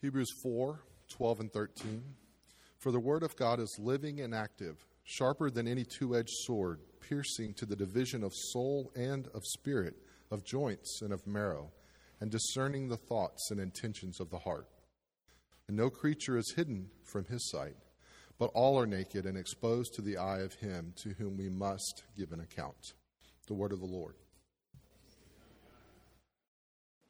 Hebrews 0.00 0.30
4 0.42 0.80
12 1.10 1.40
and 1.40 1.52
13. 1.52 2.02
For 2.78 2.90
the 2.90 3.00
word 3.00 3.22
of 3.22 3.36
God 3.36 3.60
is 3.60 3.76
living 3.78 4.20
and 4.20 4.34
active, 4.34 4.76
sharper 5.04 5.50
than 5.50 5.68
any 5.68 5.84
two 5.84 6.16
edged 6.16 6.32
sword, 6.44 6.80
piercing 7.06 7.52
to 7.54 7.66
the 7.66 7.76
division 7.76 8.22
of 8.22 8.32
soul 8.34 8.92
and 8.96 9.28
of 9.34 9.42
spirit, 9.44 9.94
of 10.30 10.44
joints 10.44 11.00
and 11.02 11.12
of 11.12 11.26
marrow, 11.26 11.70
and 12.20 12.30
discerning 12.30 12.88
the 12.88 12.96
thoughts 12.96 13.50
and 13.50 13.60
intentions 13.60 14.20
of 14.20 14.30
the 14.30 14.38
heart. 14.38 14.68
And 15.68 15.76
no 15.76 15.90
creature 15.90 16.38
is 16.38 16.54
hidden 16.56 16.88
from 17.04 17.26
his 17.26 17.50
sight, 17.50 17.76
but 18.38 18.50
all 18.54 18.78
are 18.78 18.86
naked 18.86 19.26
and 19.26 19.36
exposed 19.36 19.92
to 19.94 20.02
the 20.02 20.16
eye 20.16 20.40
of 20.40 20.54
him 20.54 20.94
to 21.02 21.10
whom 21.10 21.36
we 21.36 21.50
must 21.50 22.04
give 22.16 22.32
an 22.32 22.40
account. 22.40 22.94
The 23.48 23.54
word 23.54 23.72
of 23.72 23.80
the 23.80 23.86
Lord. 23.86 24.14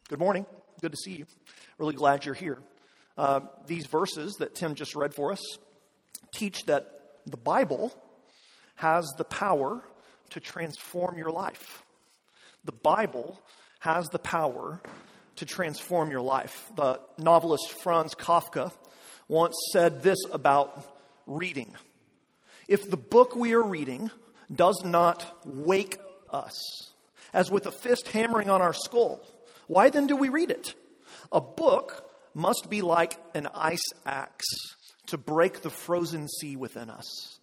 Good 0.08 0.18
morning. 0.18 0.44
Good 0.80 0.92
to 0.92 0.98
see 0.98 1.12
you. 1.12 1.26
Really 1.78 1.94
glad 1.94 2.24
you're 2.24 2.34
here. 2.34 2.58
Uh, 3.20 3.40
these 3.66 3.84
verses 3.84 4.36
that 4.36 4.54
Tim 4.54 4.74
just 4.74 4.96
read 4.96 5.12
for 5.12 5.30
us 5.30 5.42
teach 6.32 6.64
that 6.64 6.90
the 7.26 7.36
Bible 7.36 7.92
has 8.76 9.04
the 9.18 9.24
power 9.24 9.82
to 10.30 10.40
transform 10.40 11.18
your 11.18 11.30
life. 11.30 11.82
The 12.64 12.72
Bible 12.72 13.38
has 13.80 14.08
the 14.08 14.18
power 14.18 14.80
to 15.36 15.44
transform 15.44 16.10
your 16.10 16.22
life. 16.22 16.72
The 16.76 16.98
novelist 17.18 17.74
Franz 17.82 18.14
Kafka 18.14 18.72
once 19.28 19.54
said 19.70 20.02
this 20.02 20.18
about 20.32 20.82
reading 21.26 21.74
If 22.68 22.88
the 22.88 22.96
book 22.96 23.36
we 23.36 23.52
are 23.52 23.62
reading 23.62 24.10
does 24.50 24.82
not 24.82 25.44
wake 25.44 25.98
us, 26.30 26.58
as 27.34 27.50
with 27.50 27.66
a 27.66 27.70
fist 27.70 28.08
hammering 28.08 28.48
on 28.48 28.62
our 28.62 28.72
skull, 28.72 29.20
why 29.66 29.90
then 29.90 30.06
do 30.06 30.16
we 30.16 30.30
read 30.30 30.50
it? 30.50 30.72
A 31.30 31.42
book 31.42 32.09
must 32.34 32.70
be 32.70 32.82
like 32.82 33.18
an 33.34 33.48
ice 33.54 33.92
axe 34.06 34.46
to 35.06 35.18
break 35.18 35.62
the 35.62 35.70
frozen 35.70 36.28
sea 36.28 36.56
within 36.56 36.90
us. 36.90 37.38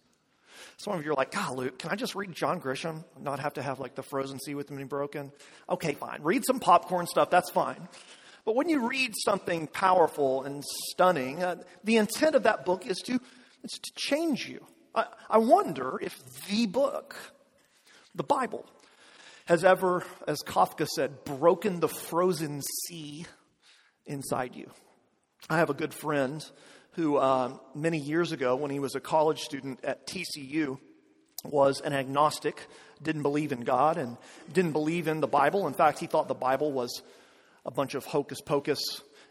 Some 0.78 0.94
of 0.94 1.04
you 1.04 1.10
are 1.10 1.14
like, 1.14 1.32
God, 1.32 1.56
Luke, 1.56 1.78
can 1.78 1.90
I 1.90 1.96
just 1.96 2.14
read 2.14 2.32
John 2.32 2.60
Grisham? 2.60 3.04
Not 3.20 3.40
have 3.40 3.54
to 3.54 3.62
have 3.62 3.80
like 3.80 3.94
the 3.94 4.02
frozen 4.02 4.38
sea 4.38 4.54
within 4.54 4.76
me 4.76 4.84
broken? 4.84 5.32
Okay, 5.68 5.94
fine. 5.94 6.22
Read 6.22 6.44
some 6.46 6.60
popcorn 6.60 7.06
stuff, 7.06 7.30
that's 7.30 7.50
fine. 7.50 7.88
But 8.44 8.54
when 8.54 8.68
you 8.68 8.88
read 8.88 9.12
something 9.24 9.66
powerful 9.66 10.44
and 10.44 10.62
stunning, 10.90 11.42
uh, 11.42 11.56
the 11.84 11.96
intent 11.96 12.34
of 12.34 12.44
that 12.44 12.64
book 12.64 12.86
is 12.86 12.96
to, 13.06 13.20
it's 13.62 13.78
to 13.78 13.92
change 13.94 14.48
you. 14.48 14.64
I, 14.94 15.06
I 15.28 15.38
wonder 15.38 15.98
if 16.00 16.18
the 16.46 16.66
book, 16.66 17.16
the 18.14 18.22
Bible, 18.22 18.64
has 19.46 19.64
ever, 19.64 20.04
as 20.26 20.38
Kafka 20.46 20.86
said, 20.86 21.24
broken 21.24 21.80
the 21.80 21.88
frozen 21.88 22.62
sea 22.86 23.26
inside 24.08 24.56
you. 24.56 24.70
I 25.48 25.58
have 25.58 25.70
a 25.70 25.74
good 25.74 25.94
friend 25.94 26.44
who, 26.92 27.16
uh, 27.16 27.56
many 27.74 27.98
years 27.98 28.32
ago, 28.32 28.56
when 28.56 28.70
he 28.70 28.80
was 28.80 28.96
a 28.96 29.00
college 29.00 29.40
student 29.40 29.84
at 29.84 30.06
TCU, 30.06 30.78
was 31.44 31.80
an 31.80 31.92
agnostic, 31.92 32.66
didn't 33.02 33.22
believe 33.22 33.52
in 33.52 33.60
God, 33.60 33.96
and 33.96 34.16
didn't 34.52 34.72
believe 34.72 35.06
in 35.06 35.20
the 35.20 35.28
Bible. 35.28 35.68
In 35.68 35.74
fact, 35.74 36.00
he 36.00 36.06
thought 36.06 36.26
the 36.26 36.34
Bible 36.34 36.72
was 36.72 37.02
a 37.64 37.70
bunch 37.70 37.94
of 37.94 38.04
hocus 38.04 38.40
pocus 38.40 38.80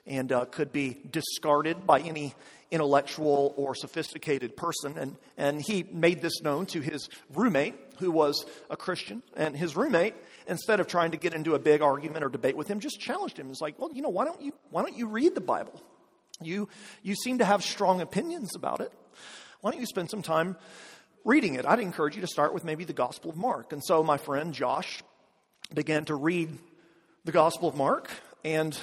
and 0.05 0.31
uh, 0.31 0.45
could 0.45 0.71
be 0.71 0.97
discarded 1.11 1.85
by 1.85 1.99
any 1.99 2.33
intellectual 2.71 3.53
or 3.57 3.75
sophisticated 3.75 4.55
person. 4.55 4.97
And, 4.97 5.17
and 5.37 5.61
he 5.61 5.83
made 5.91 6.21
this 6.21 6.41
known 6.41 6.65
to 6.67 6.81
his 6.81 7.09
roommate, 7.33 7.75
who 7.99 8.11
was 8.11 8.45
a 8.69 8.77
Christian. 8.77 9.23
And 9.35 9.55
his 9.55 9.75
roommate, 9.75 10.15
instead 10.47 10.79
of 10.79 10.87
trying 10.87 11.11
to 11.11 11.17
get 11.17 11.33
into 11.33 11.55
a 11.55 11.59
big 11.59 11.81
argument 11.81 12.23
or 12.23 12.29
debate 12.29 12.55
with 12.55 12.67
him, 12.67 12.79
just 12.79 12.99
challenged 12.99 13.37
him. 13.37 13.49
It's 13.49 13.61
like, 13.61 13.79
well, 13.79 13.91
you 13.93 14.01
know, 14.01 14.09
why 14.09 14.25
don't 14.25 14.41
you, 14.41 14.53
why 14.69 14.81
don't 14.81 14.97
you 14.97 15.07
read 15.07 15.35
the 15.35 15.41
Bible? 15.41 15.81
You, 16.41 16.69
you 17.01 17.15
seem 17.15 17.39
to 17.39 17.45
have 17.45 17.63
strong 17.63 18.01
opinions 18.01 18.55
about 18.55 18.81
it. 18.81 18.91
Why 19.61 19.71
don't 19.71 19.79
you 19.79 19.87
spend 19.87 20.09
some 20.09 20.21
time 20.21 20.55
reading 21.25 21.55
it? 21.55 21.65
I'd 21.65 21.79
encourage 21.79 22.15
you 22.15 22.21
to 22.21 22.27
start 22.27 22.53
with 22.53 22.63
maybe 22.63 22.83
the 22.83 22.93
Gospel 22.93 23.31
of 23.31 23.37
Mark. 23.37 23.73
And 23.73 23.83
so 23.83 24.03
my 24.03 24.17
friend 24.17 24.53
Josh 24.53 25.03
began 25.73 26.05
to 26.05 26.15
read 26.15 26.49
the 27.25 27.31
Gospel 27.31 27.67
of 27.67 27.75
Mark, 27.75 28.09
and 28.45 28.77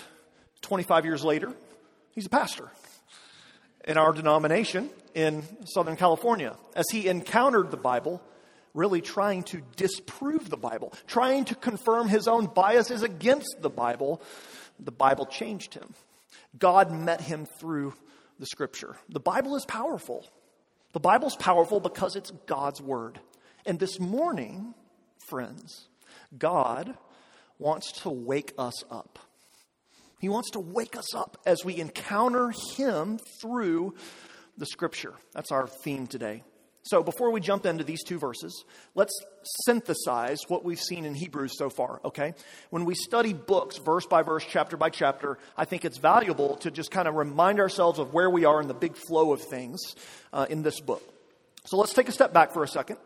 25 0.60 1.06
years 1.06 1.24
later, 1.24 1.52
he's 2.10 2.26
a 2.26 2.30
pastor 2.30 2.68
in 3.86 3.96
our 3.96 4.12
denomination 4.12 4.90
in 5.14 5.42
Southern 5.64 5.96
California. 5.96 6.56
As 6.74 6.84
he 6.90 7.08
encountered 7.08 7.70
the 7.70 7.76
Bible, 7.76 8.20
really 8.74 9.00
trying 9.00 9.44
to 9.44 9.62
disprove 9.76 10.50
the 10.50 10.56
Bible, 10.56 10.92
trying 11.06 11.44
to 11.46 11.54
confirm 11.54 12.08
his 12.08 12.28
own 12.28 12.46
biases 12.46 13.02
against 13.02 13.56
the 13.60 13.70
Bible, 13.70 14.20
the 14.78 14.92
Bible 14.92 15.26
changed 15.26 15.74
him. 15.74 15.94
God 16.58 16.92
met 16.92 17.20
him 17.20 17.46
through 17.46 17.94
the 18.38 18.46
scripture. 18.46 18.96
The 19.08 19.20
Bible 19.20 19.56
is 19.56 19.64
powerful. 19.64 20.26
The 20.92 21.00
Bible's 21.00 21.36
powerful 21.36 21.80
because 21.80 22.16
it's 22.16 22.30
God's 22.46 22.80
word. 22.80 23.20
And 23.66 23.78
this 23.78 23.98
morning, 23.98 24.74
friends, 25.28 25.88
God 26.36 26.94
wants 27.58 27.92
to 28.02 28.10
wake 28.10 28.52
us 28.58 28.84
up. 28.90 29.18
He 30.20 30.28
wants 30.28 30.50
to 30.52 30.60
wake 30.60 30.96
us 30.96 31.14
up 31.14 31.38
as 31.44 31.64
we 31.64 31.78
encounter 31.78 32.52
Him 32.76 33.18
through 33.40 33.94
the 34.56 34.66
Scripture. 34.66 35.14
That's 35.32 35.52
our 35.52 35.66
theme 35.66 36.06
today. 36.06 36.42
So, 36.86 37.02
before 37.02 37.30
we 37.30 37.40
jump 37.40 37.64
into 37.64 37.82
these 37.82 38.04
two 38.04 38.18
verses, 38.18 38.62
let's 38.94 39.18
synthesize 39.64 40.40
what 40.48 40.66
we've 40.66 40.80
seen 40.80 41.06
in 41.06 41.14
Hebrews 41.14 41.56
so 41.56 41.70
far, 41.70 41.98
okay? 42.04 42.34
When 42.68 42.84
we 42.84 42.94
study 42.94 43.32
books 43.32 43.78
verse 43.78 44.04
by 44.04 44.20
verse, 44.20 44.44
chapter 44.46 44.76
by 44.76 44.90
chapter, 44.90 45.38
I 45.56 45.64
think 45.64 45.86
it's 45.86 45.96
valuable 45.96 46.56
to 46.56 46.70
just 46.70 46.90
kind 46.90 47.08
of 47.08 47.14
remind 47.14 47.58
ourselves 47.58 47.98
of 47.98 48.12
where 48.12 48.28
we 48.28 48.44
are 48.44 48.60
in 48.60 48.68
the 48.68 48.74
big 48.74 48.96
flow 48.96 49.32
of 49.32 49.40
things 49.40 49.80
uh, 50.34 50.44
in 50.50 50.62
this 50.62 50.78
book. 50.80 51.02
So, 51.64 51.78
let's 51.78 51.94
take 51.94 52.10
a 52.10 52.12
step 52.12 52.34
back 52.34 52.52
for 52.52 52.62
a 52.62 52.68
second. 52.68 52.98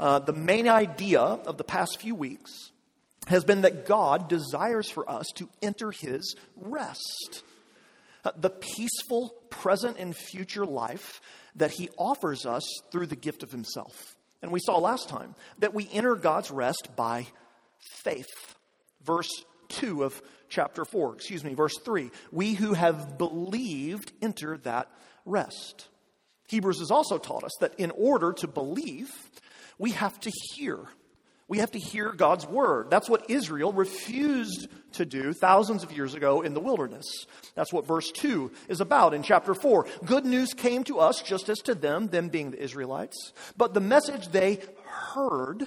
Uh, 0.00 0.20
the 0.20 0.32
main 0.32 0.66
idea 0.66 1.20
of 1.20 1.58
the 1.58 1.64
past 1.64 2.00
few 2.00 2.14
weeks 2.14 2.70
has 3.26 3.44
been 3.44 3.60
that 3.60 3.84
God 3.84 4.30
desires 4.30 4.88
for 4.88 5.08
us 5.08 5.26
to 5.34 5.50
enter 5.60 5.90
his 5.90 6.34
rest. 6.56 7.42
Uh, 8.24 8.30
the 8.36 8.50
peaceful 8.50 9.34
present 9.50 9.98
and 9.98 10.16
future 10.16 10.64
life 10.64 11.20
that 11.58 11.70
he 11.72 11.90
offers 11.96 12.46
us 12.46 12.64
through 12.90 13.06
the 13.06 13.16
gift 13.16 13.42
of 13.42 13.52
himself. 13.52 14.16
And 14.42 14.50
we 14.50 14.60
saw 14.60 14.78
last 14.78 15.08
time 15.08 15.34
that 15.58 15.74
we 15.74 15.88
enter 15.92 16.14
God's 16.14 16.50
rest 16.50 16.90
by 16.96 17.26
faith. 18.02 18.56
Verse 19.02 19.30
2 19.68 20.04
of 20.04 20.20
chapter 20.48 20.84
4, 20.84 21.14
excuse 21.14 21.44
me, 21.44 21.54
verse 21.54 21.78
3. 21.84 22.10
We 22.32 22.54
who 22.54 22.72
have 22.74 23.18
believed 23.18 24.12
enter 24.22 24.58
that 24.58 24.90
rest. 25.24 25.88
Hebrews 26.48 26.78
has 26.78 26.90
also 26.90 27.18
taught 27.18 27.44
us 27.44 27.52
that 27.60 27.74
in 27.78 27.90
order 27.90 28.32
to 28.34 28.48
believe, 28.48 29.10
we 29.78 29.90
have 29.90 30.18
to 30.20 30.32
hear. 30.54 30.78
We 31.48 31.58
have 31.58 31.70
to 31.70 31.78
hear 31.78 32.12
God's 32.12 32.46
word. 32.46 32.90
That's 32.90 33.08
what 33.08 33.30
Israel 33.30 33.72
refused 33.72 34.68
to 34.92 35.06
do 35.06 35.32
thousands 35.32 35.82
of 35.82 35.90
years 35.92 36.12
ago 36.12 36.42
in 36.42 36.52
the 36.52 36.60
wilderness. 36.60 37.06
That's 37.54 37.72
what 37.72 37.86
verse 37.86 38.10
2 38.12 38.52
is 38.68 38.82
about 38.82 39.14
in 39.14 39.22
chapter 39.22 39.54
4. 39.54 39.86
Good 40.04 40.26
news 40.26 40.52
came 40.52 40.84
to 40.84 40.98
us 40.98 41.22
just 41.22 41.48
as 41.48 41.58
to 41.60 41.74
them, 41.74 42.08
them 42.08 42.28
being 42.28 42.50
the 42.50 42.62
Israelites. 42.62 43.32
But 43.56 43.72
the 43.72 43.80
message 43.80 44.28
they 44.28 44.60
heard 44.84 45.66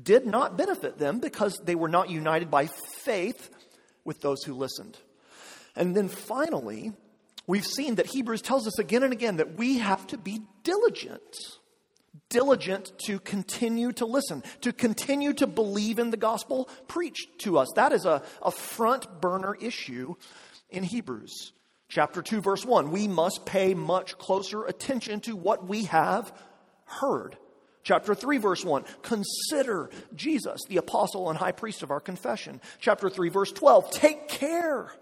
did 0.00 0.24
not 0.24 0.56
benefit 0.56 0.98
them 0.98 1.18
because 1.18 1.60
they 1.64 1.74
were 1.74 1.88
not 1.88 2.10
united 2.10 2.48
by 2.48 2.68
faith 3.02 3.50
with 4.04 4.20
those 4.20 4.44
who 4.44 4.54
listened. 4.54 4.96
And 5.74 5.96
then 5.96 6.08
finally, 6.08 6.92
we've 7.48 7.66
seen 7.66 7.96
that 7.96 8.06
Hebrews 8.06 8.42
tells 8.42 8.68
us 8.68 8.78
again 8.78 9.02
and 9.02 9.12
again 9.12 9.38
that 9.38 9.58
we 9.58 9.78
have 9.78 10.06
to 10.08 10.16
be 10.16 10.42
diligent 10.62 11.58
diligent 12.30 12.92
to 13.06 13.18
continue 13.18 13.92
to 13.92 14.06
listen, 14.06 14.42
to 14.60 14.72
continue 14.72 15.32
to 15.34 15.46
believe 15.46 15.98
in 15.98 16.10
the 16.10 16.16
gospel 16.16 16.68
preached 16.86 17.38
to 17.40 17.58
us. 17.58 17.68
That 17.76 17.92
is 17.92 18.04
a, 18.04 18.22
a 18.42 18.50
front 18.50 19.20
burner 19.20 19.54
issue 19.54 20.14
in 20.70 20.82
Hebrews. 20.82 21.52
Chapter 21.88 22.20
2, 22.20 22.40
verse 22.42 22.64
1. 22.64 22.90
We 22.90 23.08
must 23.08 23.46
pay 23.46 23.72
much 23.74 24.18
closer 24.18 24.64
attention 24.64 25.20
to 25.20 25.34
what 25.34 25.66
we 25.66 25.84
have 25.84 26.32
heard. 26.84 27.36
Chapter 27.82 28.14
3, 28.14 28.36
verse 28.36 28.64
1. 28.64 28.84
Consider 29.00 29.88
Jesus, 30.14 30.60
the 30.68 30.76
apostle 30.76 31.30
and 31.30 31.38
high 31.38 31.52
priest 31.52 31.82
of 31.82 31.90
our 31.90 32.00
confession. 32.00 32.60
Chapter 32.78 33.08
3, 33.08 33.30
verse 33.30 33.52
12. 33.52 33.90
Take 33.90 34.28
care, 34.28 34.92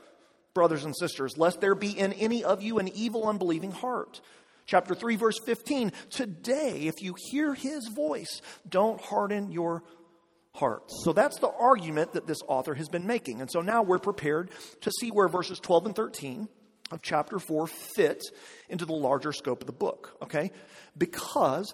brothers 0.54 0.84
and 0.84 0.96
sisters, 0.96 1.36
lest 1.36 1.60
there 1.60 1.74
be 1.74 1.90
in 1.90 2.12
any 2.12 2.44
of 2.44 2.62
you 2.62 2.78
an 2.78 2.88
evil, 2.88 3.28
unbelieving 3.28 3.72
heart 3.72 4.20
Chapter 4.66 4.94
3, 4.94 5.16
verse 5.16 5.38
15. 5.44 5.92
Today, 6.10 6.82
if 6.82 7.00
you 7.00 7.14
hear 7.30 7.54
his 7.54 7.88
voice, 7.88 8.42
don't 8.68 9.00
harden 9.00 9.52
your 9.52 9.84
hearts. 10.52 11.02
So 11.04 11.12
that's 11.12 11.38
the 11.38 11.50
argument 11.50 12.14
that 12.14 12.26
this 12.26 12.40
author 12.48 12.74
has 12.74 12.88
been 12.88 13.06
making. 13.06 13.40
And 13.40 13.50
so 13.50 13.60
now 13.60 13.82
we're 13.82 13.98
prepared 13.98 14.50
to 14.80 14.90
see 14.90 15.10
where 15.10 15.28
verses 15.28 15.60
12 15.60 15.86
and 15.86 15.96
13 15.96 16.48
of 16.90 17.02
chapter 17.02 17.38
4 17.38 17.66
fit 17.66 18.22
into 18.68 18.86
the 18.86 18.94
larger 18.94 19.32
scope 19.32 19.60
of 19.60 19.66
the 19.66 19.72
book, 19.72 20.16
okay? 20.22 20.50
Because 20.96 21.72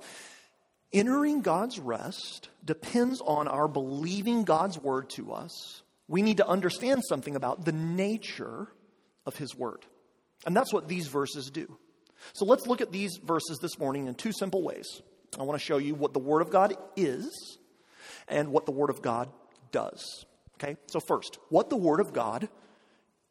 entering 0.92 1.42
God's 1.42 1.78
rest 1.78 2.48
depends 2.64 3.20
on 3.20 3.48
our 3.48 3.68
believing 3.68 4.44
God's 4.44 4.78
word 4.78 5.10
to 5.10 5.32
us. 5.32 5.82
We 6.08 6.22
need 6.22 6.38
to 6.38 6.48
understand 6.48 7.02
something 7.08 7.36
about 7.36 7.64
the 7.64 7.72
nature 7.72 8.68
of 9.24 9.36
his 9.36 9.54
word. 9.54 9.84
And 10.44 10.56
that's 10.56 10.72
what 10.72 10.88
these 10.88 11.06
verses 11.06 11.50
do. 11.50 11.78
So 12.32 12.44
let's 12.44 12.66
look 12.66 12.80
at 12.80 12.92
these 12.92 13.18
verses 13.22 13.58
this 13.60 13.78
morning 13.78 14.06
in 14.06 14.14
two 14.14 14.32
simple 14.32 14.62
ways. 14.62 15.02
I 15.38 15.42
want 15.42 15.58
to 15.58 15.64
show 15.64 15.78
you 15.78 15.94
what 15.94 16.12
the 16.12 16.20
Word 16.20 16.42
of 16.42 16.50
God 16.50 16.76
is 16.96 17.58
and 18.28 18.50
what 18.50 18.66
the 18.66 18.72
Word 18.72 18.90
of 18.90 19.02
God 19.02 19.30
does. 19.70 20.24
Okay? 20.56 20.76
So, 20.86 21.00
first, 21.00 21.38
what 21.48 21.70
the 21.70 21.76
Word 21.76 22.00
of 22.00 22.12
God 22.12 22.48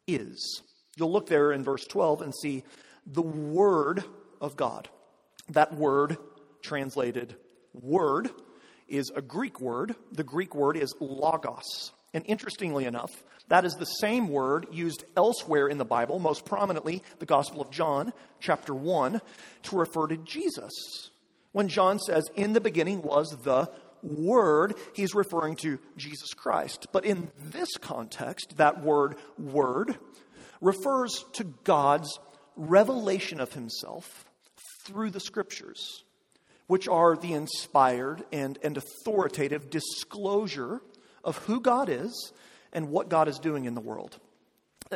is. 0.06 0.62
You'll 0.96 1.12
look 1.12 1.28
there 1.28 1.52
in 1.52 1.64
verse 1.64 1.84
12 1.86 2.22
and 2.22 2.34
see 2.34 2.64
the 3.06 3.22
Word 3.22 4.04
of 4.40 4.56
God. 4.56 4.88
That 5.50 5.74
word 5.74 6.18
translated 6.62 7.36
word 7.72 8.30
is 8.88 9.10
a 9.14 9.22
Greek 9.22 9.60
word. 9.60 9.94
The 10.12 10.24
Greek 10.24 10.54
word 10.54 10.76
is 10.76 10.94
logos. 11.00 11.92
And 12.14 12.24
interestingly 12.26 12.84
enough, 12.84 13.10
that 13.48 13.64
is 13.64 13.74
the 13.74 13.84
same 13.84 14.28
word 14.28 14.66
used 14.70 15.04
elsewhere 15.16 15.68
in 15.68 15.78
the 15.78 15.84
Bible, 15.84 16.18
most 16.18 16.44
prominently 16.44 17.02
the 17.18 17.26
Gospel 17.26 17.60
of 17.60 17.70
John, 17.70 18.12
chapter 18.40 18.74
1, 18.74 19.20
to 19.64 19.76
refer 19.76 20.06
to 20.08 20.16
Jesus. 20.18 21.10
When 21.52 21.68
John 21.68 21.98
says, 21.98 22.24
In 22.34 22.52
the 22.52 22.60
beginning 22.60 23.02
was 23.02 23.28
the 23.44 23.70
Word, 24.02 24.74
he's 24.94 25.14
referring 25.14 25.56
to 25.56 25.78
Jesus 25.96 26.34
Christ. 26.34 26.88
But 26.92 27.04
in 27.04 27.30
this 27.38 27.76
context, 27.80 28.56
that 28.56 28.82
word, 28.82 29.16
Word, 29.38 29.96
refers 30.60 31.24
to 31.34 31.44
God's 31.44 32.18
revelation 32.56 33.40
of 33.40 33.52
himself 33.52 34.24
through 34.84 35.10
the 35.10 35.20
Scriptures, 35.20 36.02
which 36.66 36.88
are 36.88 37.16
the 37.16 37.32
inspired 37.32 38.24
and, 38.32 38.58
and 38.62 38.76
authoritative 38.76 39.70
disclosure 39.70 40.80
of 41.24 41.38
who 41.38 41.60
God 41.60 41.88
is 41.88 42.32
and 42.72 42.88
what 42.88 43.08
God 43.08 43.28
is 43.28 43.38
doing 43.38 43.64
in 43.64 43.74
the 43.74 43.80
world. 43.80 44.18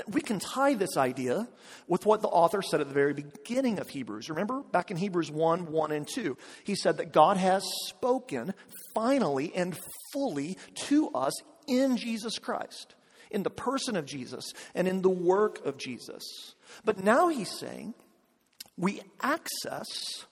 We 0.09 0.21
can 0.21 0.39
tie 0.39 0.75
this 0.75 0.97
idea 0.97 1.49
with 1.89 2.05
what 2.05 2.21
the 2.21 2.29
author 2.29 2.61
said 2.61 2.81
at 2.81 2.89
the 2.89 2.95
very 2.95 3.15
beginning 3.15 3.79
of 3.79 3.89
Hebrews. 3.89 4.29
Remember, 4.29 4.61
back 4.61 4.91
in 4.91 4.97
Hebrews 4.97 5.31
1 5.31 5.73
1 5.73 5.93
and 5.93 6.07
2, 6.07 6.37
he 6.65 6.75
said 6.75 6.99
that 6.99 7.13
God 7.13 7.39
has 7.39 7.65
spoken 7.87 8.53
finally 8.95 9.53
and 9.55 9.79
fully 10.13 10.59
to 10.87 11.09
us 11.11 11.33
in 11.67 11.97
Jesus 11.97 12.39
Christ, 12.39 12.95
in 13.31 13.43
the 13.43 13.51
person 13.51 13.97
of 13.97 14.05
Jesus, 14.05 14.53
and 14.75 14.87
in 14.87 15.01
the 15.01 15.09
work 15.09 15.65
of 15.65 15.79
Jesus. 15.79 16.55
But 16.85 17.03
now 17.03 17.29
he's 17.29 17.51
saying 17.51 17.95
we 18.77 19.01
access 19.23 20.27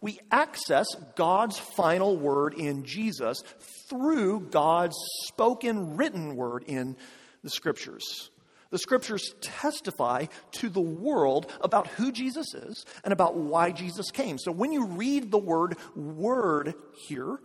we 0.00 0.18
access 0.30 0.86
God's 1.16 1.58
final 1.58 2.16
word 2.16 2.54
in 2.54 2.84
Jesus 2.84 3.42
through 3.88 4.48
God's 4.50 4.96
spoken 5.26 5.96
written 5.96 6.36
word 6.36 6.64
in 6.66 6.96
the 7.42 7.50
scriptures. 7.50 8.30
The 8.70 8.78
scriptures 8.78 9.34
testify 9.40 10.26
to 10.52 10.68
the 10.68 10.80
world 10.80 11.50
about 11.60 11.88
who 11.88 12.12
Jesus 12.12 12.54
is 12.54 12.84
and 13.02 13.12
about 13.12 13.36
why 13.36 13.72
Jesus 13.72 14.10
came. 14.12 14.38
So 14.38 14.52
when 14.52 14.72
you 14.72 14.86
read 14.86 15.30
the 15.30 15.38
word 15.38 15.76
word 15.96 16.74
here, 17.08 17.40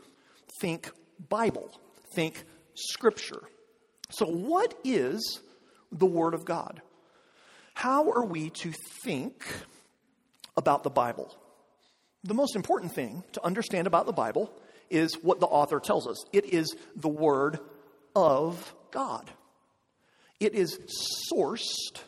think 0.61 0.91
Bible, 1.29 1.71
think 2.13 2.43
scripture. 2.75 3.41
So, 4.09 4.25
what 4.25 4.77
is 4.83 5.41
the 5.91 6.05
word 6.05 6.33
of 6.33 6.45
God? 6.45 6.81
How 7.73 8.11
are 8.11 8.25
we 8.25 8.51
to 8.51 8.71
think 9.03 9.43
about 10.55 10.83
the 10.83 10.89
Bible? 10.89 11.35
The 12.25 12.33
most 12.33 12.55
important 12.55 12.91
thing 12.91 13.23
to 13.33 13.45
understand 13.45 13.85
about 13.85 14.07
the 14.07 14.11
Bible 14.11 14.51
is 14.89 15.13
what 15.21 15.39
the 15.39 15.45
author 15.45 15.79
tells 15.79 16.07
us 16.07 16.25
it 16.33 16.45
is 16.45 16.75
the 16.95 17.07
Word 17.07 17.59
of 18.15 18.73
God, 18.91 19.29
it 20.39 20.55
is 20.55 20.79
sourced 21.31 22.01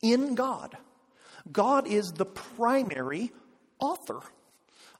in 0.00 0.36
God. 0.36 0.76
God 1.50 1.88
is 1.88 2.12
the 2.12 2.26
primary 2.26 3.32
author 3.80 4.20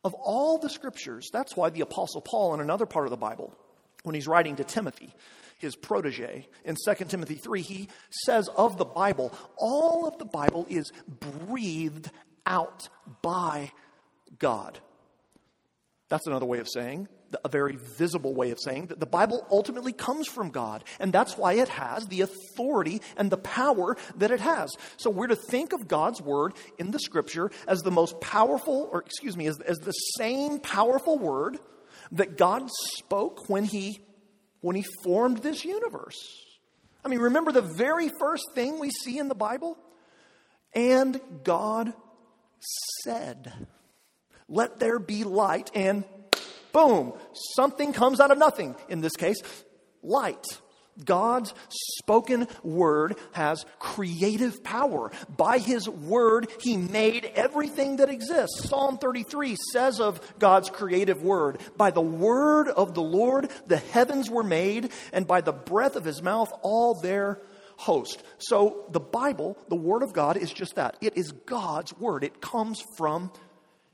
of 0.02 0.14
all 0.14 0.58
the 0.58 0.70
scriptures. 0.70 1.28
That's 1.32 1.56
why 1.56 1.70
the 1.70 1.82
Apostle 1.82 2.22
Paul, 2.22 2.55
in 2.55 2.60
another 2.60 2.87
part 2.87 3.06
of 3.06 3.10
the 3.10 3.16
Bible, 3.16 3.55
when 4.02 4.14
he's 4.14 4.26
writing 4.26 4.56
to 4.56 4.64
Timothy, 4.64 5.14
his 5.58 5.76
protege, 5.76 6.49
in 6.64 6.75
2 6.84 7.05
Timothy 7.05 7.34
3, 7.34 7.62
he 7.62 7.88
says 8.10 8.49
of 8.56 8.76
the 8.78 8.84
Bible, 8.84 9.32
all 9.56 10.08
of 10.08 10.19
the 10.19 10.25
Bible 10.25 10.66
is 10.69 10.90
breathed 11.08 12.10
out 12.46 12.88
by 13.20 13.70
God. 14.38 14.79
That's 16.08 16.26
another 16.26 16.46
way 16.46 16.58
of 16.58 16.69
saying, 16.69 17.08
a 17.44 17.49
very 17.49 17.76
visible 17.76 18.35
way 18.35 18.50
of 18.50 18.58
saying 18.58 18.87
that 18.87 19.00
the 19.00 19.06
Bible 19.06 19.46
ultimately 19.50 19.93
comes 19.93 20.26
from 20.26 20.50
God. 20.50 20.85
And 20.99 21.12
that's 21.12 21.37
why 21.37 21.55
it 21.55 21.69
has 21.69 22.06
the 22.06 22.23
authority 22.23 23.02
and 23.17 23.31
the 23.31 23.37
power 23.37 23.96
that 24.17 24.31
it 24.31 24.40
has. 24.40 24.70
So 24.96 25.11
we're 25.11 25.26
to 25.26 25.37
think 25.37 25.73
of 25.73 25.88
God's 25.88 26.23
word 26.23 26.55
in 26.79 26.90
the 26.90 26.99
scripture 26.99 27.50
as 27.67 27.82
the 27.82 27.90
most 27.90 28.20
powerful, 28.20 28.88
or 28.90 29.02
excuse 29.02 29.37
me, 29.37 29.46
as, 29.46 29.61
as 29.61 29.79
the 29.79 29.93
same 29.93 30.61
powerful 30.61 31.19
word 31.19 31.58
that 32.12 32.38
God 32.38 32.70
spoke 32.96 33.49
when 33.50 33.64
he, 33.64 34.00
when 34.61 34.76
he 34.76 34.84
formed 35.05 35.38
this 35.38 35.64
universe. 35.64 36.17
I 37.05 37.08
mean, 37.08 37.20
remember 37.20 37.52
the 37.52 37.61
very 37.62 38.11
first 38.19 38.44
thing 38.55 38.79
we 38.79 38.91
see 38.91 39.19
in 39.19 39.29
the 39.29 39.34
Bible? 39.34 39.76
And 40.73 41.20
God 41.44 41.93
said, 43.05 43.52
Let 44.48 44.78
there 44.78 44.98
be 44.98 45.24
light, 45.24 45.70
and 45.74 46.04
boom, 46.72 47.12
something 47.54 47.92
comes 47.92 48.20
out 48.20 48.30
of 48.30 48.38
nothing. 48.38 48.76
In 48.88 49.00
this 49.00 49.16
case, 49.16 49.42
light. 50.02 50.44
God's 51.04 51.54
spoken 51.68 52.48
word 52.62 53.16
has 53.32 53.64
creative 53.78 54.64
power. 54.64 55.12
By 55.36 55.58
his 55.58 55.88
word, 55.88 56.50
he 56.60 56.76
made 56.76 57.24
everything 57.36 57.96
that 57.96 58.10
exists. 58.10 58.68
Psalm 58.68 58.98
33 58.98 59.56
says 59.72 60.00
of 60.00 60.20
God's 60.38 60.70
creative 60.70 61.22
word, 61.22 61.60
By 61.76 61.90
the 61.90 62.00
word 62.00 62.68
of 62.68 62.94
the 62.94 63.02
Lord, 63.02 63.50
the 63.66 63.76
heavens 63.76 64.28
were 64.28 64.42
made, 64.42 64.90
and 65.12 65.26
by 65.26 65.40
the 65.40 65.52
breath 65.52 65.94
of 65.94 66.04
his 66.04 66.22
mouth, 66.22 66.52
all 66.62 66.94
their 66.94 67.40
host. 67.76 68.22
So 68.38 68.86
the 68.90 69.00
Bible, 69.00 69.56
the 69.68 69.76
Word 69.76 70.02
of 70.02 70.12
God, 70.12 70.36
is 70.36 70.52
just 70.52 70.74
that. 70.74 70.96
It 71.00 71.16
is 71.16 71.30
God's 71.30 71.96
Word, 71.96 72.24
it 72.24 72.40
comes 72.40 72.82
from 72.96 73.30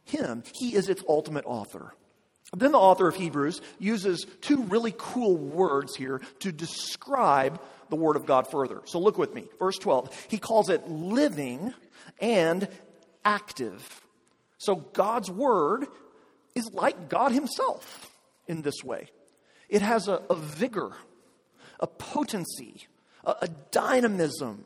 Him. 0.05 0.43
He 0.53 0.75
is 0.75 0.89
its 0.89 1.03
ultimate 1.09 1.45
author. 1.47 1.95
Then 2.57 2.73
the 2.73 2.79
author 2.79 3.09
of 3.09 3.17
Hebrews 3.17 3.61
uses 3.79 4.27
two 4.41 4.63
really 4.65 4.95
cool 4.97 5.37
words 5.37 5.97
here 5.97 6.21
to 6.41 6.53
describe 6.53 7.61
the 7.91 7.97
Word 7.97 8.17
of 8.17 8.27
God 8.27 8.47
further. 8.51 8.83
So 8.85 8.99
look 8.99 9.19
with 9.19 9.35
me. 9.35 9.49
Verse 9.59 9.79
12. 9.79 10.27
He 10.29 10.39
calls 10.39 10.69
it 10.69 10.89
living 10.89 11.73
and 12.21 12.69
active. 13.25 14.05
So 14.59 14.77
God's 14.77 15.31
Word 15.31 15.87
is 16.55 16.71
like 16.73 17.09
God 17.09 17.33
Himself 17.33 18.11
in 18.47 18.63
this 18.63 18.85
way. 18.85 19.09
It 19.69 19.83
has 19.83 20.09
a, 20.09 20.23
a 20.31 20.37
vigor, 20.37 20.93
a 21.81 21.87
potency, 21.87 22.87
a, 23.25 23.35
a 23.43 23.49
dynamism 23.71 24.65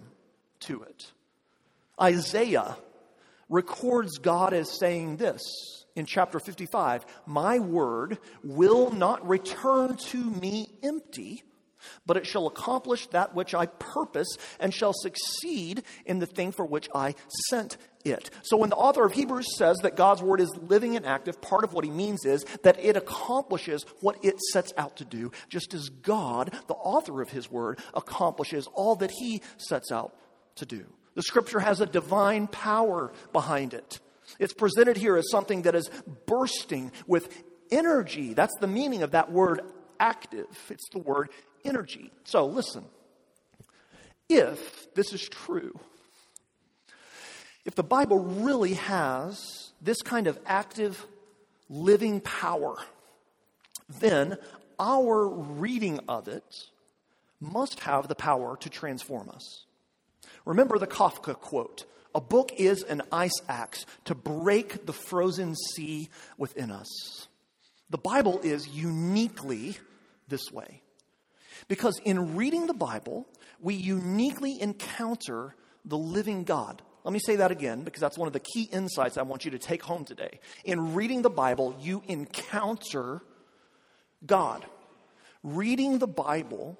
to 0.60 0.82
it. 0.82 1.12
Isaiah 2.00 2.76
records 3.48 4.18
God 4.18 4.52
as 4.52 4.78
saying 4.78 5.16
this 5.16 5.42
in 5.96 6.06
chapter 6.06 6.38
55 6.38 7.04
My 7.26 7.58
word 7.58 8.18
will 8.42 8.90
not 8.90 9.26
return 9.26 9.96
to 9.96 10.18
me 10.18 10.68
empty, 10.82 11.42
but 12.06 12.16
it 12.16 12.26
shall 12.26 12.46
accomplish 12.46 13.06
that 13.08 13.34
which 13.34 13.54
I 13.54 13.66
purpose 13.66 14.28
and 14.60 14.72
shall 14.72 14.92
succeed 14.92 15.82
in 16.06 16.18
the 16.18 16.26
thing 16.26 16.52
for 16.52 16.64
which 16.64 16.88
I 16.94 17.14
sent 17.48 17.76
it. 18.04 18.30
So 18.42 18.56
when 18.56 18.70
the 18.70 18.76
author 18.76 19.04
of 19.04 19.12
Hebrews 19.12 19.56
says 19.56 19.78
that 19.78 19.96
God's 19.96 20.22
word 20.22 20.40
is 20.40 20.50
living 20.60 20.96
and 20.96 21.06
active, 21.06 21.40
part 21.40 21.64
of 21.64 21.72
what 21.72 21.84
he 21.84 21.90
means 21.90 22.24
is 22.24 22.44
that 22.62 22.82
it 22.82 22.96
accomplishes 22.96 23.84
what 24.00 24.24
it 24.24 24.40
sets 24.52 24.72
out 24.76 24.96
to 24.96 25.04
do, 25.04 25.30
just 25.48 25.74
as 25.74 25.88
God, 25.88 26.52
the 26.66 26.74
author 26.74 27.22
of 27.22 27.30
his 27.30 27.50
word, 27.50 27.78
accomplishes 27.94 28.66
all 28.74 28.96
that 28.96 29.10
he 29.10 29.42
sets 29.56 29.90
out 29.92 30.14
to 30.56 30.66
do. 30.66 30.86
The 31.14 31.22
scripture 31.22 31.60
has 31.60 31.80
a 31.80 31.86
divine 31.86 32.46
power 32.46 33.12
behind 33.32 33.74
it. 33.74 34.00
It's 34.38 34.52
presented 34.52 34.96
here 34.96 35.16
as 35.16 35.30
something 35.30 35.62
that 35.62 35.74
is 35.74 35.90
bursting 36.26 36.92
with 37.06 37.42
energy. 37.70 38.34
That's 38.34 38.56
the 38.60 38.66
meaning 38.66 39.02
of 39.02 39.12
that 39.12 39.32
word 39.32 39.62
active. 39.98 40.46
It's 40.70 40.88
the 40.92 41.00
word 41.00 41.30
energy. 41.64 42.12
So 42.24 42.46
listen. 42.46 42.84
If 44.28 44.94
this 44.94 45.12
is 45.14 45.26
true, 45.26 45.78
if 47.64 47.74
the 47.74 47.82
Bible 47.82 48.18
really 48.18 48.74
has 48.74 49.40
this 49.80 50.02
kind 50.02 50.26
of 50.26 50.38
active, 50.46 51.06
living 51.70 52.20
power, 52.20 52.76
then 54.00 54.36
our 54.78 55.28
reading 55.28 56.00
of 56.08 56.28
it 56.28 56.44
must 57.40 57.80
have 57.80 58.08
the 58.08 58.14
power 58.14 58.56
to 58.58 58.68
transform 58.68 59.30
us. 59.30 59.64
Remember 60.48 60.78
the 60.78 60.86
Kafka 60.86 61.34
quote 61.34 61.84
A 62.14 62.22
book 62.22 62.52
is 62.56 62.82
an 62.82 63.02
ice 63.12 63.38
axe 63.48 63.84
to 64.06 64.14
break 64.14 64.86
the 64.86 64.94
frozen 64.94 65.54
sea 65.54 66.08
within 66.38 66.70
us. 66.70 67.28
The 67.90 67.98
Bible 67.98 68.40
is 68.42 68.66
uniquely 68.66 69.76
this 70.26 70.50
way. 70.50 70.80
Because 71.68 72.00
in 72.02 72.34
reading 72.34 72.66
the 72.66 72.72
Bible, 72.72 73.26
we 73.60 73.74
uniquely 73.74 74.60
encounter 74.60 75.54
the 75.84 75.98
living 75.98 76.44
God, 76.44 76.80
Let 77.04 77.12
me 77.12 77.18
say 77.18 77.36
that 77.36 77.50
again 77.50 77.82
because 77.82 78.00
that's 78.00 78.16
one 78.16 78.26
of 78.26 78.32
the 78.32 78.40
key 78.40 78.70
insights 78.72 79.18
I 79.18 79.22
want 79.22 79.44
you 79.44 79.50
to 79.50 79.58
take 79.58 79.82
home 79.82 80.06
today. 80.06 80.40
In 80.64 80.94
reading 80.94 81.20
the 81.20 81.30
Bible, 81.30 81.76
you 81.78 82.02
encounter 82.08 83.20
God. 84.24 84.64
Reading 85.42 85.98
the 85.98 86.08
Bible 86.08 86.78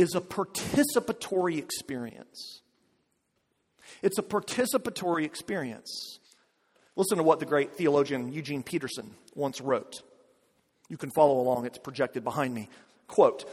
is 0.00 0.14
a 0.14 0.20
participatory 0.20 1.58
experience. 1.58 2.62
It's 4.02 4.18
a 4.18 4.22
participatory 4.22 5.24
experience. 5.24 6.18
Listen 6.96 7.18
to 7.18 7.24
what 7.24 7.38
the 7.38 7.46
great 7.46 7.74
theologian 7.74 8.32
Eugene 8.32 8.62
Peterson 8.62 9.14
once 9.34 9.60
wrote. 9.60 10.02
You 10.88 10.96
can 10.96 11.10
follow 11.10 11.40
along, 11.40 11.66
it's 11.66 11.78
projected 11.78 12.24
behind 12.24 12.54
me. 12.54 12.68
Quote 13.06 13.44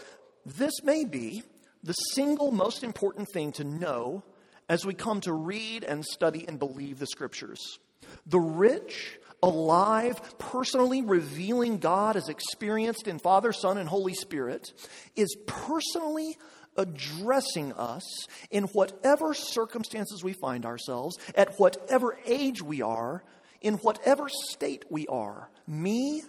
This 0.46 0.84
may 0.84 1.04
be 1.04 1.44
the 1.84 1.94
single 1.94 2.51
most 2.51 2.84
important 2.84 3.27
thing 3.34 3.51
to 3.54 3.63
know 3.63 4.24
as 4.70 4.86
we 4.86 4.94
come 4.94 5.22
to 5.22 5.34
read 5.34 5.84
and 5.84 6.04
study 6.06 6.46
and 6.48 6.60
believe 6.60 7.00
the 7.00 7.08
scriptures. 7.08 7.80
The 8.25 8.39
rich, 8.39 9.20
alive, 9.41 10.20
personally 10.38 11.01
revealing 11.01 11.77
God 11.77 12.15
as 12.15 12.29
experienced 12.29 13.08
in 13.08 13.20
Father, 13.20 13.51
Son, 13.51 13.77
and 13.77 13.88
Holy 13.88 14.13
Spirit 14.13 14.72
is 15.15 15.36
personally 15.46 16.38
addressing 16.75 17.74
us 17.74 18.27
in 18.51 18.65
whatever 18.65 19.34
circumstances 19.34 20.24
we 20.24 20.34
find 20.34 20.65
ourselves, 20.65 21.17
at 21.36 21.60
whatever 21.60 22.17
age 22.25 22.62
we 22.62 22.82
are, 22.82 23.24
in 23.62 23.75
whatever 23.75 24.29
state 24.29 24.86
we 24.89 25.08
are. 25.08 25.50
Me, 25.65 26.24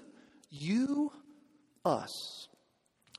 you, 0.51 1.13
us. 1.85 2.49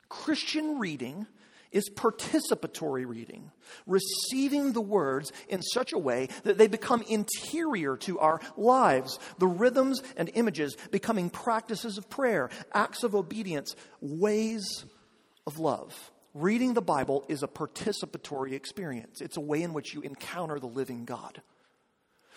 Christian 0.10 0.80
reading 0.80 1.28
is 1.72 1.90
participatory 1.90 3.06
reading, 3.06 3.52
receiving 3.86 4.74
the 4.74 4.82
words 4.82 5.32
in 5.48 5.62
such 5.62 5.94
a 5.94 5.98
way 5.98 6.30
that 6.44 6.58
they 6.58 6.68
become 6.68 7.04
interior 7.04 7.96
to 7.98 8.20
our 8.20 8.40
lives, 8.58 9.20
the 9.38 9.48
rhythms 9.48 10.02
and 10.18 10.32
images 10.34 10.76
becoming 10.92 11.30
practices 11.30 11.98
of 11.98 12.10
prayer, 12.10 12.50
acts 12.74 13.04
of 13.04 13.16
obedience, 13.16 13.76
ways 14.02 14.86
of 15.46 15.60
love. 15.60 16.12
Reading 16.34 16.74
the 16.74 16.82
Bible 16.82 17.26
is 17.28 17.44
a 17.44 17.48
participatory 17.48 18.54
experience. 18.54 19.22
It's 19.22 19.38
a 19.38 19.42
way 19.42 19.64
in 19.64 19.74
which 19.74 19.94
you 19.94 20.02
encounter 20.02 20.60
the 20.60 20.68
living 20.68 21.06
God. 21.06 21.42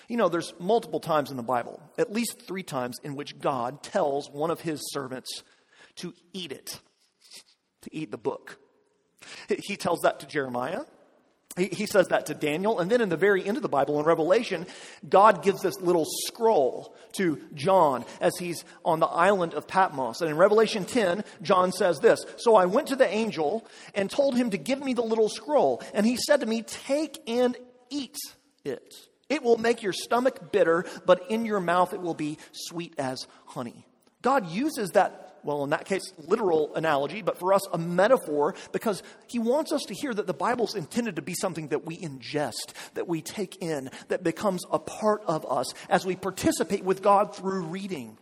You 0.09 0.17
know, 0.17 0.29
there's 0.29 0.53
multiple 0.59 1.01
times 1.01 1.31
in 1.31 1.37
the 1.37 1.43
Bible, 1.43 1.81
at 1.97 2.13
least 2.13 2.43
three 2.43 2.63
times, 2.63 2.99
in 3.05 3.15
which 3.15 3.39
God 3.39 3.83
tells 3.83 4.31
one 4.31 4.51
of 4.51 4.61
his 4.61 4.81
servants 4.93 5.43
to 5.97 6.15
eat 6.33 6.53
it, 6.53 6.81
to 7.83 7.95
eat 7.95 8.11
the 8.11 8.19
book. 8.19 8.59
He 9.49 9.77
tells 9.77 10.01
that 10.01 10.21
to 10.21 10.27
Jeremiah. 10.27 10.83
He, 11.57 11.85
says 11.85 12.09
that 12.09 12.27
to 12.27 12.35
Daniel. 12.35 12.79
And 12.79 12.91
then 12.91 13.03
in 13.03 13.11
the 13.11 13.17
very 13.17 13.45
end 13.45 13.59
of 13.59 13.63
the 13.63 13.69
Bible, 13.69 13.99
in 14.01 14.07
Revelation, 14.07 14.67
God 15.07 15.43
gives 15.43 15.61
this 15.61 15.79
little 15.83 16.07
scroll 16.27 16.97
to 17.13 17.43
John 17.53 18.07
as 18.23 18.33
he's 18.39 18.65
on 18.87 19.01
the 19.01 19.07
island 19.07 19.53
of 19.53 19.69
Patmos. 19.69 20.23
And 20.23 20.31
in 20.31 20.39
Revelation 20.39 20.87
10, 20.87 21.25
John 21.43 21.71
says 21.71 21.99
this 21.99 22.25
So 22.39 22.55
I 22.55 22.65
went 22.65 22.89
to 22.89 22.97
the 22.97 23.07
angel 23.07 23.67
and 23.95 24.11
told 24.11 24.35
him 24.35 24.49
to 24.51 24.57
give 24.57 24.81
me 24.81 24.95
the 24.95 25.03
little 25.03 25.29
scroll. 25.29 25.83
And 25.93 26.07
he 26.07 26.17
said 26.17 26.41
to 26.41 26.47
me, 26.47 26.63
Take 26.63 27.23
and 27.29 27.55
eat 27.91 28.17
it. 28.65 28.95
It 29.29 29.43
will 29.43 29.59
make 29.59 29.83
your 29.83 29.93
stomach 29.93 30.53
bitter, 30.53 30.87
but 31.05 31.31
in 31.31 31.45
your 31.45 31.61
mouth 31.61 31.93
it 31.93 32.01
will 32.01 32.15
be 32.15 32.39
sweet 32.53 32.95
as 32.97 33.27
honey. 33.45 33.85
God 34.23 34.51
uses 34.51 34.91
that 34.91 35.32
well, 35.45 35.65
in 35.65 35.71
that 35.71 35.85
case, 35.85 36.13
literal 36.27 36.75
analogy, 36.75 37.23
but 37.23 37.39
for 37.39 37.53
us, 37.53 37.63
a 37.73 37.79
metaphor, 37.79 38.55
because 38.73 39.03
he 39.27 39.39
wants 39.39 39.73
us 39.73 39.83
to 39.89 39.95
hear 39.95 40.15
that 40.15 40.27
the 40.27 40.35
Bible's 40.35 40.75
intended 40.75 41.17
to 41.17 41.23
be 41.23 41.35
something 41.35 41.69
that 41.69 41.85
we 41.85 41.99
ingest, 41.99 42.75
that 42.95 43.09
we 43.09 43.23
take 43.23 43.63
in, 43.63 43.91
that 44.09 44.23
becomes 44.23 44.65
a 44.71 44.79
part 44.79 45.23
of 45.27 45.45
us 45.51 45.67
as 45.89 46.07
we 46.07 46.17
participate 46.17 46.85
with 46.85 47.03
God 47.03 47.35
through 47.35 47.65
reading 47.65 48.17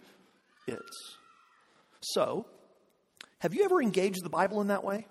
it. 0.66 0.78
So, 2.00 2.46
have 3.38 3.54
you 3.54 3.64
ever 3.64 3.82
engaged 3.82 4.24
the 4.24 4.30
Bible 4.30 4.60
in 4.60 4.68
that 4.68 4.84
way? 4.84 5.06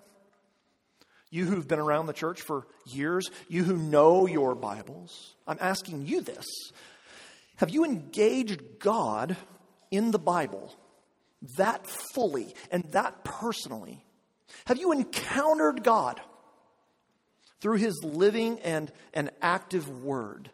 You 1.30 1.44
who've 1.44 1.66
been 1.66 1.78
around 1.78 2.06
the 2.06 2.12
church 2.12 2.40
for 2.40 2.66
years, 2.86 3.30
you 3.48 3.62
who 3.62 3.76
know 3.76 4.26
your 4.26 4.56
Bibles, 4.56 5.36
I'm 5.46 5.58
asking 5.60 6.06
you 6.06 6.22
this. 6.22 6.46
Have 7.56 7.70
you 7.70 7.84
engaged 7.84 8.62
God 8.80 9.36
in 9.90 10.10
the 10.10 10.18
Bible 10.18 10.74
that 11.56 11.86
fully 12.14 12.54
and 12.70 12.84
that 12.92 13.24
personally? 13.24 14.04
Have 14.66 14.78
you 14.78 14.92
encountered 14.92 15.82
God 15.82 16.20
through 17.60 17.76
his 17.76 18.02
living 18.02 18.60
and, 18.60 18.90
and 19.14 19.30
active 19.40 19.88
word? 20.02 20.50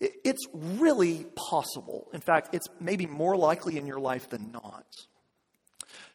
It's 0.00 0.46
really 0.52 1.26
possible. 1.34 2.08
In 2.12 2.20
fact, 2.20 2.54
it's 2.54 2.66
maybe 2.80 3.06
more 3.06 3.36
likely 3.36 3.78
in 3.78 3.86
your 3.86 4.00
life 4.00 4.28
than 4.28 4.52
not. 4.52 4.84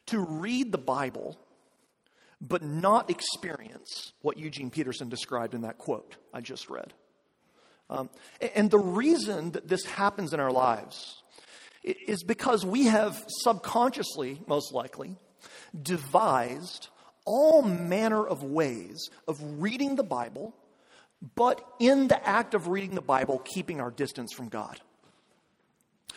To 0.06 0.20
read 0.20 0.70
the 0.70 0.78
Bible, 0.78 1.38
but 2.40 2.62
not 2.62 3.10
experience 3.10 4.12
what 4.22 4.38
Eugene 4.38 4.70
Peterson 4.70 5.08
described 5.08 5.54
in 5.54 5.62
that 5.62 5.78
quote 5.78 6.16
I 6.32 6.40
just 6.40 6.70
read. 6.70 6.92
Um, 7.88 8.08
and 8.54 8.70
the 8.70 8.78
reason 8.78 9.50
that 9.52 9.66
this 9.66 9.84
happens 9.84 10.32
in 10.32 10.38
our 10.38 10.52
lives 10.52 11.22
is 11.82 12.22
because 12.22 12.64
we 12.64 12.86
have 12.86 13.24
subconsciously, 13.28 14.40
most 14.46 14.72
likely, 14.72 15.16
devised 15.80 16.88
all 17.24 17.62
manner 17.62 18.26
of 18.26 18.42
ways 18.42 19.10
of 19.28 19.38
reading 19.60 19.96
the 19.96 20.02
Bible, 20.02 20.54
but 21.34 21.64
in 21.78 22.08
the 22.08 22.28
act 22.28 22.54
of 22.54 22.68
reading 22.68 22.94
the 22.94 23.00
Bible, 23.00 23.38
keeping 23.38 23.80
our 23.80 23.90
distance 23.90 24.32
from 24.32 24.48
God. 24.48 24.80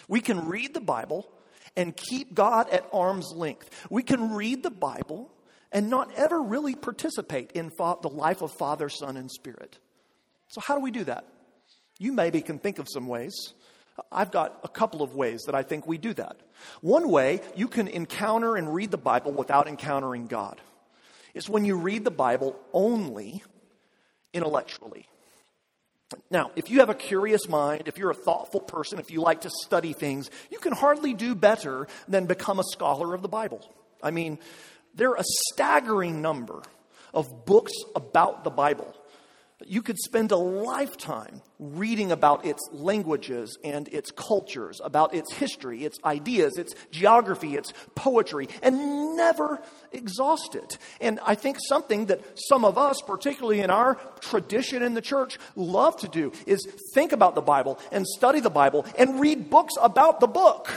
We 0.08 0.22
can 0.22 0.48
read 0.48 0.74
the 0.74 0.82
Bible 0.82 1.29
and 1.75 1.96
keep 1.96 2.34
God 2.34 2.70
at 2.70 2.88
arm's 2.91 3.32
length. 3.36 3.70
We 3.89 4.03
can 4.03 4.34
read 4.34 4.63
the 4.63 4.72
Bible 4.72 5.32
and 5.72 5.89
not 5.89 6.12
ever 6.15 6.41
really 6.41 6.75
participate 6.75 7.51
in 7.53 7.72
the 7.77 8.10
life 8.10 8.41
of 8.41 8.51
Father, 8.51 8.89
Son, 8.89 9.17
and 9.17 9.32
Spirit. 9.32 9.77
So, 10.50 10.62
how 10.62 10.75
do 10.75 10.82
we 10.82 10.91
do 10.91 11.03
that? 11.05 11.25
You 12.00 12.12
maybe 12.12 12.41
can 12.41 12.60
think 12.60 12.79
of 12.79 12.88
some 12.91 13.08
ways. 13.08 13.34
I've 14.12 14.31
got 14.31 14.59
a 14.63 14.67
couple 14.67 15.01
of 15.01 15.15
ways 15.15 15.43
that 15.45 15.55
I 15.55 15.63
think 15.63 15.88
we 15.88 15.97
do 15.97 16.13
that. 16.15 16.38
One 16.81 17.09
way 17.09 17.41
you 17.55 17.67
can 17.67 17.88
encounter 17.88 18.55
and 18.55 18.73
read 18.73 18.91
the 18.91 18.97
Bible 18.97 19.31
without 19.31 19.67
encountering 19.67 20.27
God 20.27 20.59
is 21.33 21.50
when 21.50 21.65
you 21.65 21.77
read 21.77 22.03
the 22.03 22.12
Bible 22.12 22.59
only 22.73 23.43
intellectually. 24.33 25.07
Now, 26.29 26.51
if 26.55 26.69
you 26.69 26.79
have 26.79 26.89
a 26.89 26.95
curious 26.95 27.47
mind, 27.47 27.83
if 27.88 27.97
you're 27.97 28.12
a 28.12 28.15
thoughtful 28.15 28.59
person, 28.59 29.00
if 29.00 29.12
you 29.12 29.21
like 29.21 29.41
to 29.41 29.50
study 29.63 29.93
things, 29.93 30.29
you 30.51 30.59
can 30.59 30.73
hardly 30.73 31.13
do 31.13 31.33
better 31.35 31.88
than 32.07 32.25
become 32.25 32.59
a 32.59 32.63
scholar 32.63 33.13
of 33.13 33.21
the 33.21 33.27
Bible. 33.27 33.67
I 34.01 34.12
mean, 34.12 34.38
there 34.93 35.12
are 35.12 35.17
a 35.17 35.25
staggering 35.51 36.21
number 36.21 36.62
of 37.13 37.45
books 37.45 37.73
about 37.95 38.43
the 38.43 38.50
Bible 38.50 38.95
you 39.67 39.82
could 39.82 39.98
spend 40.00 40.32
a 40.32 40.38
lifetime 40.38 41.41
reading 41.60 42.12
about 42.12 42.46
its 42.46 42.62
languages 42.72 43.58
and 43.63 43.88
its 43.89 44.12
cultures, 44.12 44.82
about 44.84 45.13
its 45.13 45.34
history, 45.34 45.86
its 45.86 45.98
ideas, 46.03 46.58
its 46.58 46.74
geography, 46.91 47.55
its 47.55 47.74
poetry, 47.96 48.48
and 48.62 49.15
never 49.15 49.62
exhaust 49.91 50.55
it. 50.55 50.77
And 51.00 51.20
I 51.25 51.36
think 51.36 51.58
something 51.67 52.08
that 52.08 52.22
some 52.36 52.65
of 52.65 52.77
us, 52.77 53.01
particularly 53.01 53.62
in 53.62 53.70
our 53.70 53.96
tradition 54.20 54.84
in 54.84 54.93
the 54.93 55.01
church, 55.01 55.38
love 55.55 55.98
to 55.98 56.08
do 56.08 56.32
is 56.46 56.67
think 56.93 57.12
about 57.12 57.36
the 57.36 57.41
Bible 57.41 57.79
and 57.91 58.05
study 58.08 58.39
the 58.39 58.50
Bible 58.50 58.86
and 58.98 59.20
read 59.20 59.50
books 59.50 59.74
about 59.82 60.20
the 60.20 60.27
book 60.27 60.70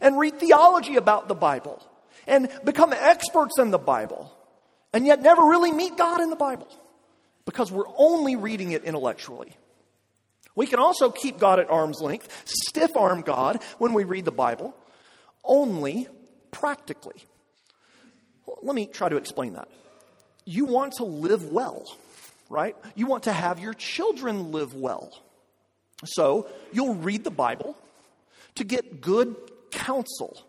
and 0.00 0.18
read 0.18 0.38
theology 0.38 0.96
about 0.96 1.28
the 1.28 1.34
Bible 1.34 1.82
and 2.26 2.48
become 2.64 2.92
experts 2.92 3.58
in 3.58 3.70
the 3.70 3.78
Bible 3.78 4.32
and 4.92 5.06
yet 5.06 5.22
never 5.22 5.42
really 5.42 5.72
meet 5.72 5.96
God 5.96 6.20
in 6.20 6.30
the 6.30 6.36
Bible 6.36 6.68
because 7.44 7.72
we're 7.72 7.88
only 7.96 8.36
reading 8.36 8.72
it 8.72 8.84
intellectually. 8.84 9.56
We 10.54 10.66
can 10.66 10.78
also 10.78 11.10
keep 11.10 11.38
God 11.38 11.58
at 11.58 11.70
arm's 11.70 12.00
length, 12.00 12.42
stiff 12.44 12.96
arm 12.96 13.22
God 13.22 13.62
when 13.78 13.94
we 13.94 14.04
read 14.04 14.24
the 14.24 14.32
Bible, 14.32 14.74
only 15.44 16.08
practically. 16.50 17.24
Let 18.62 18.74
me 18.74 18.86
try 18.86 19.08
to 19.08 19.16
explain 19.16 19.54
that. 19.54 19.68
You 20.44 20.66
want 20.66 20.94
to 20.94 21.04
live 21.04 21.50
well, 21.50 21.86
right? 22.50 22.76
You 22.94 23.06
want 23.06 23.24
to 23.24 23.32
have 23.32 23.58
your 23.58 23.74
children 23.74 24.52
live 24.52 24.74
well. 24.74 25.12
So 26.04 26.48
you'll 26.72 26.96
read 26.96 27.24
the 27.24 27.30
Bible 27.30 27.76
to 28.56 28.64
get 28.64 29.00
good 29.00 29.36
counsel 29.70 30.44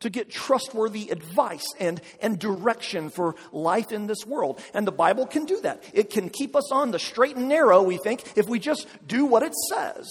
to 0.00 0.10
get 0.10 0.30
trustworthy 0.30 1.10
advice 1.10 1.66
and, 1.78 2.00
and 2.20 2.38
direction 2.38 3.10
for 3.10 3.34
life 3.52 3.92
in 3.92 4.06
this 4.06 4.24
world. 4.26 4.60
And 4.74 4.86
the 4.86 4.92
Bible 4.92 5.26
can 5.26 5.44
do 5.44 5.60
that. 5.62 5.82
It 5.92 6.10
can 6.10 6.30
keep 6.30 6.54
us 6.54 6.70
on 6.72 6.90
the 6.90 6.98
straight 6.98 7.36
and 7.36 7.48
narrow, 7.48 7.82
we 7.82 7.98
think, 7.98 8.36
if 8.36 8.48
we 8.48 8.58
just 8.58 8.86
do 9.06 9.24
what 9.24 9.42
it 9.42 9.54
says. 9.70 10.08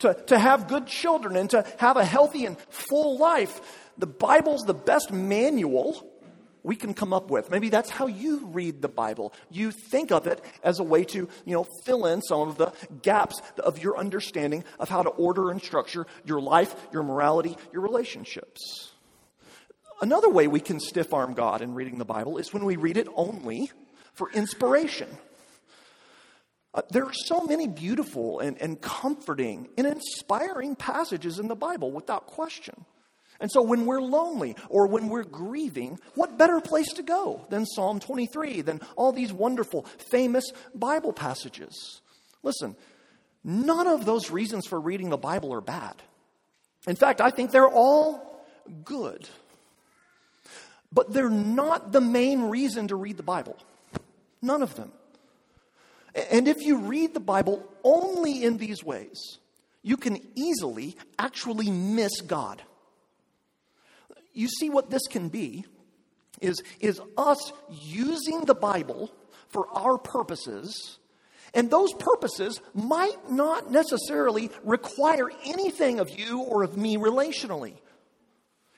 To, 0.00 0.14
to 0.28 0.38
have 0.38 0.66
good 0.68 0.86
children 0.86 1.36
and 1.36 1.50
to 1.50 1.66
have 1.78 1.98
a 1.98 2.04
healthy 2.04 2.46
and 2.46 2.58
full 2.70 3.18
life. 3.18 3.60
The 3.98 4.06
Bible's 4.06 4.62
the 4.62 4.72
best 4.72 5.12
manual 5.12 6.09
we 6.62 6.76
can 6.76 6.94
come 6.94 7.12
up 7.12 7.30
with. 7.30 7.50
Maybe 7.50 7.68
that's 7.68 7.90
how 7.90 8.06
you 8.06 8.46
read 8.46 8.82
the 8.82 8.88
Bible. 8.88 9.32
You 9.50 9.70
think 9.70 10.12
of 10.12 10.26
it 10.26 10.44
as 10.62 10.78
a 10.78 10.84
way 10.84 11.04
to, 11.04 11.18
you 11.18 11.54
know, 11.54 11.66
fill 11.84 12.06
in 12.06 12.22
some 12.22 12.48
of 12.48 12.58
the 12.58 12.72
gaps 13.02 13.40
of 13.58 13.82
your 13.82 13.96
understanding 13.96 14.64
of 14.78 14.88
how 14.88 15.02
to 15.02 15.10
order 15.10 15.50
and 15.50 15.62
structure 15.62 16.06
your 16.24 16.40
life, 16.40 16.74
your 16.92 17.02
morality, 17.02 17.56
your 17.72 17.82
relationships. 17.82 18.92
Another 20.02 20.30
way 20.30 20.46
we 20.46 20.60
can 20.60 20.80
stiff 20.80 21.12
arm 21.12 21.34
God 21.34 21.60
in 21.60 21.74
reading 21.74 21.98
the 21.98 22.04
Bible 22.04 22.38
is 22.38 22.52
when 22.52 22.64
we 22.64 22.76
read 22.76 22.96
it 22.96 23.08
only 23.14 23.70
for 24.14 24.30
inspiration. 24.32 25.08
Uh, 26.72 26.82
there 26.90 27.04
are 27.04 27.12
so 27.12 27.42
many 27.42 27.66
beautiful 27.66 28.38
and, 28.38 28.56
and 28.62 28.80
comforting 28.80 29.68
and 29.76 29.86
inspiring 29.86 30.76
passages 30.76 31.38
in 31.38 31.48
the 31.48 31.56
Bible 31.56 31.90
without 31.90 32.26
question. 32.26 32.84
And 33.40 33.50
so 33.50 33.62
when 33.62 33.86
we're 33.86 34.02
lonely 34.02 34.54
or 34.68 34.86
when 34.86 35.08
we're 35.08 35.24
grieving, 35.24 35.98
what 36.14 36.36
better 36.36 36.60
place 36.60 36.92
to 36.94 37.02
go 37.02 37.46
than 37.48 37.64
Psalm 37.64 37.98
23, 37.98 38.60
than 38.60 38.80
all 38.96 39.12
these 39.12 39.32
wonderful, 39.32 39.86
famous 40.10 40.44
Bible 40.74 41.12
passages? 41.12 42.02
Listen, 42.42 42.76
none 43.42 43.86
of 43.86 44.04
those 44.04 44.30
reasons 44.30 44.66
for 44.66 44.78
reading 44.78 45.08
the 45.08 45.16
Bible 45.16 45.54
are 45.54 45.62
bad. 45.62 45.94
In 46.86 46.96
fact, 46.96 47.20
I 47.20 47.30
think 47.30 47.50
they're 47.50 47.68
all 47.68 48.44
good. 48.84 49.28
But 50.92 51.12
they're 51.12 51.30
not 51.30 51.92
the 51.92 52.00
main 52.00 52.42
reason 52.42 52.88
to 52.88 52.96
read 52.96 53.16
the 53.16 53.22
Bible. 53.22 53.56
None 54.42 54.62
of 54.62 54.74
them. 54.74 54.92
And 56.30 56.48
if 56.48 56.60
you 56.60 56.78
read 56.78 57.14
the 57.14 57.20
Bible 57.20 57.66
only 57.84 58.42
in 58.42 58.56
these 58.56 58.82
ways, 58.82 59.38
you 59.82 59.96
can 59.96 60.18
easily 60.34 60.96
actually 61.18 61.70
miss 61.70 62.20
God. 62.20 62.62
You 64.32 64.48
see 64.48 64.70
what 64.70 64.90
this 64.90 65.06
can 65.08 65.28
be 65.28 65.64
is, 66.40 66.62
is 66.80 67.00
us 67.16 67.52
using 67.70 68.42
the 68.42 68.54
Bible 68.54 69.12
for 69.48 69.66
our 69.76 69.98
purposes, 69.98 70.98
and 71.54 71.70
those 71.70 71.92
purposes 71.94 72.60
might 72.72 73.30
not 73.30 73.70
necessarily 73.70 74.50
require 74.62 75.30
anything 75.44 75.98
of 76.00 76.08
you 76.10 76.40
or 76.40 76.62
of 76.62 76.76
me 76.76 76.96
relationally. 76.96 77.74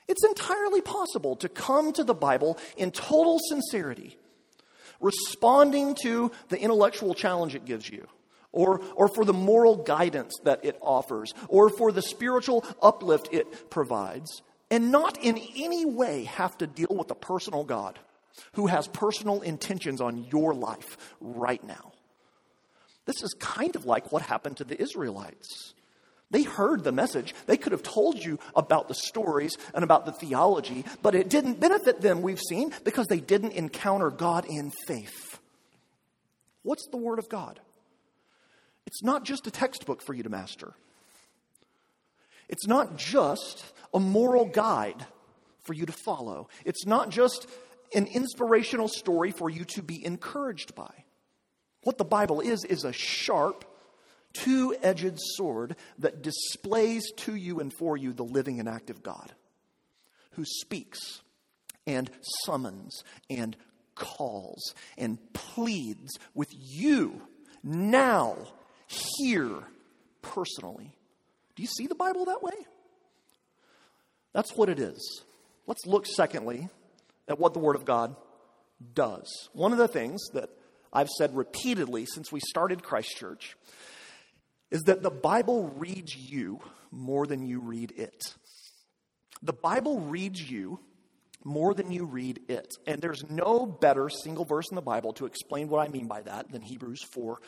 It's 0.07 0.25
entirely 0.25 0.81
possible 0.81 1.35
to 1.37 1.49
come 1.49 1.93
to 1.93 2.03
the 2.03 2.15
Bible 2.15 2.57
in 2.75 2.91
total 2.91 3.39
sincerity 3.47 4.17
responding 4.99 5.95
to 6.01 6.31
the 6.49 6.59
intellectual 6.59 7.13
challenge 7.13 7.53
it 7.53 7.65
gives 7.65 7.89
you, 7.89 8.07
or, 8.51 8.81
or 8.95 9.07
for 9.09 9.25
the 9.25 9.33
moral 9.33 9.75
guidance 9.75 10.33
that 10.43 10.63
it 10.63 10.77
offers, 10.81 11.33
or 11.49 11.69
for 11.69 11.91
the 11.91 12.01
spiritual 12.01 12.65
uplift 12.81 13.27
it 13.31 13.69
provides, 13.69 14.41
and 14.73 14.91
not 14.91 15.23
in 15.23 15.37
any 15.55 15.85
way 15.85 16.23
have 16.23 16.57
to 16.57 16.65
deal 16.65 16.87
with 16.89 17.11
a 17.11 17.15
personal 17.15 17.63
God 17.63 17.99
who 18.53 18.65
has 18.65 18.87
personal 18.87 19.41
intentions 19.41 20.01
on 20.01 20.25
your 20.31 20.55
life 20.55 20.97
right 21.21 21.63
now. 21.63 21.91
This 23.05 23.21
is 23.21 23.35
kind 23.39 23.75
of 23.75 23.85
like 23.85 24.11
what 24.11 24.23
happened 24.23 24.57
to 24.57 24.63
the 24.63 24.81
Israelites. 24.81 25.75
They 26.31 26.41
heard 26.41 26.83
the 26.83 26.91
message. 26.91 27.35
They 27.45 27.55
could 27.55 27.71
have 27.71 27.83
told 27.83 28.25
you 28.25 28.39
about 28.55 28.87
the 28.87 28.95
stories 28.95 29.55
and 29.75 29.83
about 29.83 30.07
the 30.07 30.11
theology, 30.11 30.85
but 31.03 31.13
it 31.13 31.29
didn't 31.29 31.59
benefit 31.59 32.01
them, 32.01 32.23
we've 32.23 32.39
seen, 32.39 32.73
because 32.83 33.05
they 33.05 33.19
didn't 33.19 33.51
encounter 33.51 34.09
God 34.09 34.47
in 34.49 34.71
faith. 34.87 35.39
What's 36.63 36.87
the 36.87 36.97
Word 36.97 37.19
of 37.19 37.29
God? 37.29 37.59
It's 38.87 39.03
not 39.03 39.23
just 39.23 39.45
a 39.45 39.51
textbook 39.51 40.01
for 40.01 40.15
you 40.15 40.23
to 40.23 40.29
master, 40.29 40.73
it's 42.53 42.67
not 42.67 42.97
just 42.97 43.65
a 43.95 43.99
moral 43.99 44.45
guide 44.45 45.07
for 45.63 45.73
you 45.73 45.87
to 45.87 45.91
follow, 45.91 46.49
it's 46.65 46.85
not 46.85 47.09
just 47.09 47.47
an 47.95 48.05
inspirational 48.05 48.87
story 48.87 49.31
for 49.31 49.49
you 49.49 49.65
to 49.65 49.81
be 49.81 50.05
encouraged 50.05 50.75
by. 50.75 50.93
What 51.81 51.97
the 51.97 52.05
Bible 52.05 52.41
is, 52.41 52.63
is 52.63 52.83
a 52.83 52.93
sharp, 52.93 53.65
two 54.33 54.75
edged 54.83 55.17
sword 55.17 55.75
that 55.97 56.21
displays 56.21 57.11
to 57.17 57.33
you 57.33 57.59
and 57.59 57.73
for 57.73 57.97
you 57.97 58.13
the 58.13 58.23
living 58.23 58.59
and 58.59 58.69
active 58.69 59.01
God 59.01 59.33
who 60.33 60.45
speaks 60.45 61.23
and 61.87 62.11
summons 62.45 63.03
and 63.31 63.57
calls 63.95 64.75
and 64.95 65.17
pleads 65.33 66.19
with 66.35 66.49
you 66.51 67.19
now, 67.63 68.37
here, 69.17 69.63
personally. 70.21 70.95
Do 71.55 71.61
you 71.61 71.67
see 71.67 71.87
the 71.87 71.95
Bible 71.95 72.25
that 72.25 72.41
way? 72.41 72.53
That's 74.33 74.55
what 74.55 74.69
it 74.69 74.79
is. 74.79 75.23
Let's 75.67 75.85
look, 75.85 76.05
secondly, 76.07 76.69
at 77.27 77.39
what 77.39 77.53
the 77.53 77.59
Word 77.59 77.75
of 77.75 77.85
God 77.85 78.15
does. 78.93 79.49
One 79.53 79.71
of 79.71 79.77
the 79.77 79.87
things 79.87 80.21
that 80.33 80.49
I've 80.91 81.09
said 81.09 81.35
repeatedly 81.35 82.05
since 82.05 82.31
we 82.31 82.39
started 82.39 82.83
Christ 82.83 83.15
Church 83.15 83.55
is 84.71 84.81
that 84.83 85.03
the 85.03 85.11
Bible 85.11 85.69
reads 85.77 86.15
you 86.15 86.59
more 86.91 87.27
than 87.27 87.45
you 87.45 87.59
read 87.59 87.93
it. 87.95 88.35
The 89.41 89.53
Bible 89.53 89.99
reads 89.99 90.49
you 90.49 90.79
more 91.43 91.73
than 91.73 91.91
you 91.91 92.05
read 92.05 92.41
it. 92.47 92.67
And 92.87 93.01
there's 93.01 93.29
no 93.29 93.65
better 93.65 94.09
single 94.09 94.45
verse 94.45 94.69
in 94.69 94.75
the 94.75 94.81
Bible 94.81 95.13
to 95.13 95.25
explain 95.25 95.67
what 95.67 95.85
I 95.85 95.91
mean 95.91 96.07
by 96.07 96.21
that 96.21 96.51
than 96.51 96.61
Hebrews 96.61 97.03
4 97.03 97.39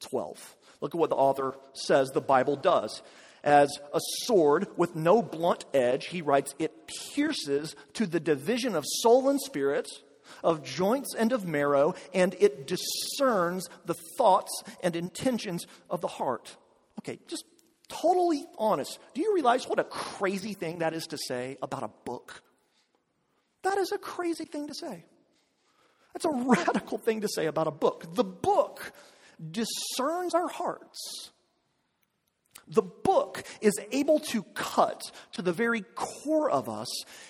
12. 0.00 0.56
Look 0.82 0.94
at 0.94 0.98
what 0.98 1.08
the 1.08 1.16
author 1.16 1.56
says 1.72 2.10
the 2.10 2.20
Bible 2.20 2.56
does. 2.56 3.00
As 3.46 3.70
a 3.94 4.00
sword 4.24 4.66
with 4.76 4.96
no 4.96 5.22
blunt 5.22 5.66
edge, 5.72 6.06
he 6.06 6.20
writes, 6.20 6.52
it 6.58 6.90
pierces 7.14 7.76
to 7.92 8.04
the 8.04 8.18
division 8.18 8.74
of 8.74 8.84
soul 8.84 9.28
and 9.28 9.40
spirit, 9.40 9.88
of 10.42 10.64
joints 10.64 11.14
and 11.14 11.30
of 11.30 11.46
marrow, 11.46 11.94
and 12.12 12.34
it 12.40 12.66
discerns 12.66 13.68
the 13.84 13.94
thoughts 14.18 14.50
and 14.82 14.96
intentions 14.96 15.64
of 15.88 16.00
the 16.00 16.08
heart. 16.08 16.56
Okay, 16.98 17.20
just 17.28 17.44
totally 17.86 18.44
honest. 18.58 18.98
Do 19.14 19.20
you 19.20 19.32
realize 19.32 19.68
what 19.68 19.78
a 19.78 19.84
crazy 19.84 20.54
thing 20.54 20.80
that 20.80 20.92
is 20.92 21.06
to 21.06 21.16
say 21.16 21.56
about 21.62 21.84
a 21.84 21.90
book? 22.04 22.42
That 23.62 23.78
is 23.78 23.92
a 23.92 23.98
crazy 23.98 24.44
thing 24.44 24.66
to 24.66 24.74
say. 24.74 25.04
That's 26.12 26.24
a 26.24 26.30
radical 26.32 26.98
thing 26.98 27.20
to 27.20 27.28
say 27.28 27.46
about 27.46 27.68
a 27.68 27.72
book. 27.72 28.12
The 28.12 28.24
book 28.24 28.92
discerns 29.52 30.34
our 30.34 30.48
hearts. 30.48 31.30
The 32.68 32.82
book 32.82 33.44
is 33.60 33.78
able 33.92 34.18
to 34.20 34.42
cut 34.54 35.00
to 35.32 35.42
the 35.42 35.52
very 35.52 35.82
core 35.94 36.50
of 36.50 36.68
us 36.68 36.88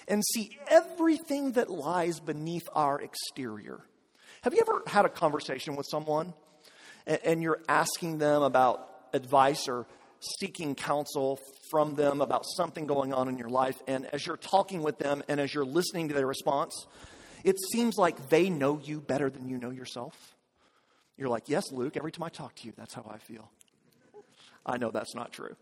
and 0.08 0.22
see 0.24 0.56
everything 0.68 1.52
that 1.52 1.70
lies 1.70 2.20
beneath 2.20 2.68
our 2.72 3.00
exterior. 3.00 3.80
Have 4.42 4.54
you 4.54 4.60
ever 4.62 4.82
had 4.86 5.04
a 5.04 5.10
conversation 5.10 5.76
with 5.76 5.86
someone 5.90 6.32
and 7.06 7.42
you're 7.42 7.60
asking 7.68 8.18
them 8.18 8.42
about 8.42 8.88
advice 9.12 9.68
or 9.68 9.86
seeking 10.40 10.74
counsel 10.74 11.38
from 11.70 11.94
them 11.94 12.20
about 12.20 12.44
something 12.56 12.86
going 12.86 13.12
on 13.12 13.28
in 13.28 13.38
your 13.38 13.48
life. 13.48 13.76
And 13.86 14.06
as 14.06 14.26
you're 14.26 14.36
talking 14.36 14.82
with 14.82 14.98
them 14.98 15.22
and 15.28 15.40
as 15.40 15.52
you're 15.54 15.64
listening 15.64 16.08
to 16.08 16.14
their 16.14 16.26
response, 16.26 16.86
it 17.44 17.56
seems 17.72 17.96
like 17.96 18.28
they 18.28 18.50
know 18.50 18.80
you 18.82 19.00
better 19.00 19.30
than 19.30 19.48
you 19.48 19.58
know 19.58 19.70
yourself. 19.70 20.14
You're 21.16 21.28
like, 21.28 21.48
Yes, 21.48 21.70
Luke, 21.72 21.96
every 21.96 22.12
time 22.12 22.24
I 22.24 22.28
talk 22.28 22.54
to 22.56 22.66
you, 22.66 22.72
that's 22.76 22.94
how 22.94 23.06
I 23.08 23.18
feel. 23.18 23.50
I 24.66 24.76
know 24.76 24.90
that's 24.90 25.14
not 25.14 25.32
true. 25.32 25.56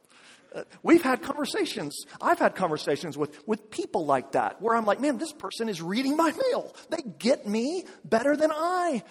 Uh, 0.55 0.62
we've 0.83 1.03
had 1.03 1.23
conversations. 1.23 2.07
I've 2.21 2.38
had 2.38 2.55
conversations 2.55 3.19
with, 3.19 3.47
with 3.47 3.71
people 3.71 4.07
like 4.07 4.33
that 4.33 4.62
where 4.62 4.75
I'm 4.75 4.87
like, 4.87 5.01
man, 5.01 5.19
this 5.19 5.33
person 5.33 5.69
is 5.69 5.83
reading 5.83 6.17
my 6.17 6.33
mail. 6.33 6.75
They 6.90 7.03
get 7.19 7.47
me 7.47 7.85
better 8.05 8.37
than 8.37 8.51
I 8.53 9.03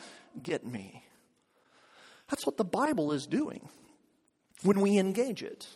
get 0.41 0.65
me. 0.65 1.03
That's 2.29 2.45
what 2.45 2.57
the 2.57 2.65
Bible 2.65 3.11
is 3.11 3.27
doing 3.27 3.69
when 4.63 4.79
we 4.81 4.97
engage 4.97 5.43
it, 5.43 5.67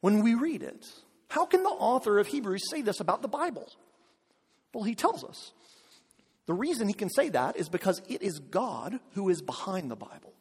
when 0.00 0.22
we 0.22 0.34
read 0.34 0.62
it. 0.62 0.86
How 1.28 1.46
can 1.46 1.62
the 1.62 1.68
author 1.68 2.18
of 2.18 2.26
Hebrews 2.26 2.68
say 2.70 2.82
this 2.82 3.00
about 3.00 3.22
the 3.22 3.28
Bible? 3.28 3.70
Well, 4.72 4.84
he 4.84 4.94
tells 4.94 5.22
us. 5.22 5.52
The 6.46 6.52
reason 6.52 6.88
he 6.88 6.94
can 6.94 7.08
say 7.08 7.30
that 7.30 7.56
is 7.56 7.68
because 7.68 8.02
it 8.08 8.22
is 8.22 8.38
God 8.38 8.98
who 9.12 9.28
is 9.28 9.40
behind 9.40 9.90
the 9.90 9.96
Bible. 9.96 10.33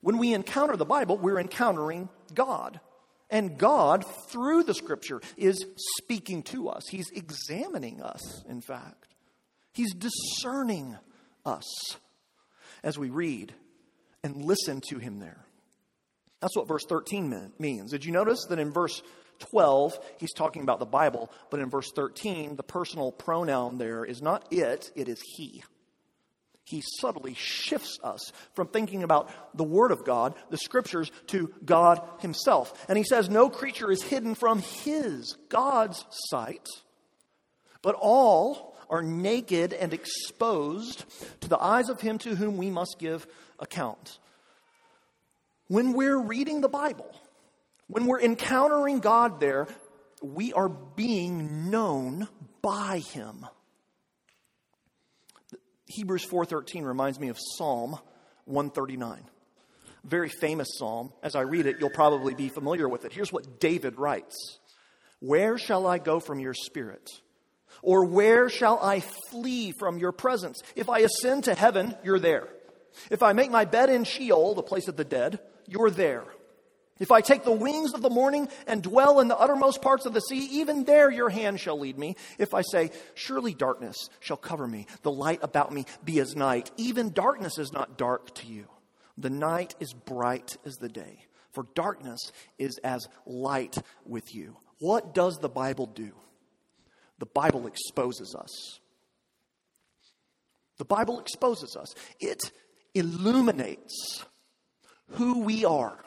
When 0.00 0.18
we 0.18 0.34
encounter 0.34 0.76
the 0.76 0.84
Bible, 0.84 1.16
we're 1.16 1.40
encountering 1.40 2.08
God. 2.34 2.80
And 3.30 3.58
God, 3.58 4.04
through 4.28 4.62
the 4.62 4.74
scripture, 4.74 5.20
is 5.36 5.64
speaking 5.98 6.42
to 6.44 6.68
us. 6.68 6.84
He's 6.88 7.10
examining 7.10 8.00
us, 8.00 8.42
in 8.48 8.60
fact. 8.60 9.14
He's 9.72 9.92
discerning 9.92 10.96
us 11.44 11.66
as 12.82 12.98
we 12.98 13.10
read 13.10 13.52
and 14.22 14.44
listen 14.44 14.80
to 14.88 14.98
him 14.98 15.18
there. 15.18 15.44
That's 16.40 16.56
what 16.56 16.68
verse 16.68 16.84
13 16.88 17.52
means. 17.58 17.90
Did 17.90 18.04
you 18.04 18.12
notice 18.12 18.46
that 18.48 18.58
in 18.58 18.72
verse 18.72 19.02
12, 19.40 19.98
he's 20.18 20.32
talking 20.32 20.62
about 20.62 20.78
the 20.78 20.86
Bible, 20.86 21.30
but 21.50 21.60
in 21.60 21.68
verse 21.68 21.90
13, 21.94 22.56
the 22.56 22.62
personal 22.62 23.12
pronoun 23.12 23.78
there 23.78 24.04
is 24.04 24.22
not 24.22 24.46
it, 24.52 24.90
it 24.94 25.08
is 25.08 25.20
he. 25.36 25.62
He 26.68 26.82
subtly 27.00 27.34
shifts 27.34 27.98
us 28.04 28.32
from 28.54 28.68
thinking 28.68 29.02
about 29.02 29.56
the 29.56 29.64
Word 29.64 29.90
of 29.90 30.04
God, 30.04 30.34
the 30.50 30.58
Scriptures, 30.58 31.10
to 31.28 31.52
God 31.64 32.02
Himself. 32.20 32.86
And 32.88 32.98
he 32.98 33.04
says, 33.04 33.30
No 33.30 33.48
creature 33.48 33.90
is 33.90 34.02
hidden 34.02 34.34
from 34.34 34.60
His, 34.60 35.36
God's 35.48 36.04
sight, 36.28 36.66
but 37.80 37.94
all 37.98 38.76
are 38.90 39.02
naked 39.02 39.72
and 39.72 39.92
exposed 39.92 41.04
to 41.40 41.48
the 41.48 41.62
eyes 41.62 41.88
of 41.88 42.00
him 42.00 42.18
to 42.18 42.34
whom 42.34 42.56
we 42.56 42.70
must 42.70 42.96
give 42.98 43.26
account. 43.58 44.18
When 45.68 45.92
we're 45.92 46.18
reading 46.18 46.60
the 46.60 46.68
Bible, 46.68 47.14
when 47.86 48.06
we're 48.06 48.20
encountering 48.20 49.00
God 49.00 49.40
there, 49.40 49.68
we 50.22 50.52
are 50.52 50.68
being 50.68 51.70
known 51.70 52.28
by 52.62 52.98
him. 52.98 53.46
Hebrews 55.88 56.26
4:13 56.26 56.84
reminds 56.84 57.18
me 57.18 57.28
of 57.28 57.38
Psalm 57.56 57.98
139. 58.44 59.24
Very 60.04 60.28
famous 60.28 60.68
psalm. 60.78 61.12
As 61.22 61.34
I 61.34 61.42
read 61.42 61.66
it, 61.66 61.76
you'll 61.80 61.90
probably 61.90 62.34
be 62.34 62.48
familiar 62.48 62.88
with 62.88 63.04
it. 63.04 63.12
Here's 63.12 63.32
what 63.32 63.60
David 63.60 63.98
writes. 63.98 64.58
Where 65.20 65.58
shall 65.58 65.86
I 65.86 65.98
go 65.98 66.20
from 66.20 66.40
your 66.40 66.54
spirit? 66.54 67.10
Or 67.82 68.04
where 68.04 68.48
shall 68.48 68.78
I 68.80 69.00
flee 69.30 69.72
from 69.72 69.98
your 69.98 70.12
presence? 70.12 70.60
If 70.76 70.88
I 70.88 71.00
ascend 71.00 71.44
to 71.44 71.54
heaven, 71.54 71.94
you're 72.04 72.18
there. 72.18 72.48
If 73.10 73.22
I 73.22 73.32
make 73.32 73.50
my 73.50 73.64
bed 73.64 73.90
in 73.90 74.04
Sheol, 74.04 74.54
the 74.54 74.62
place 74.62 74.88
of 74.88 74.96
the 74.96 75.04
dead, 75.04 75.40
you're 75.66 75.90
there. 75.90 76.24
If 76.98 77.12
I 77.12 77.20
take 77.20 77.44
the 77.44 77.52
wings 77.52 77.94
of 77.94 78.02
the 78.02 78.10
morning 78.10 78.48
and 78.66 78.82
dwell 78.82 79.20
in 79.20 79.28
the 79.28 79.38
uttermost 79.38 79.80
parts 79.80 80.04
of 80.04 80.14
the 80.14 80.20
sea, 80.20 80.48
even 80.60 80.84
there 80.84 81.10
your 81.10 81.28
hand 81.30 81.60
shall 81.60 81.78
lead 81.78 81.98
me. 81.98 82.16
If 82.38 82.54
I 82.54 82.62
say, 82.62 82.90
Surely 83.14 83.54
darkness 83.54 84.08
shall 84.20 84.36
cover 84.36 84.66
me, 84.66 84.86
the 85.02 85.12
light 85.12 85.40
about 85.42 85.72
me 85.72 85.86
be 86.04 86.18
as 86.18 86.34
night, 86.34 86.70
even 86.76 87.12
darkness 87.12 87.58
is 87.58 87.72
not 87.72 87.96
dark 87.96 88.34
to 88.36 88.46
you. 88.46 88.66
The 89.16 89.30
night 89.30 89.74
is 89.80 89.92
bright 89.92 90.56
as 90.64 90.74
the 90.76 90.88
day, 90.88 91.24
for 91.52 91.66
darkness 91.74 92.32
is 92.58 92.78
as 92.78 93.08
light 93.26 93.76
with 94.04 94.34
you. 94.34 94.56
What 94.78 95.14
does 95.14 95.38
the 95.38 95.48
Bible 95.48 95.86
do? 95.86 96.12
The 97.18 97.26
Bible 97.26 97.66
exposes 97.66 98.34
us. 98.34 98.80
The 100.78 100.84
Bible 100.84 101.18
exposes 101.18 101.76
us. 101.76 101.94
It 102.20 102.52
illuminates 102.94 104.24
who 105.12 105.40
we 105.40 105.64
are. 105.64 105.98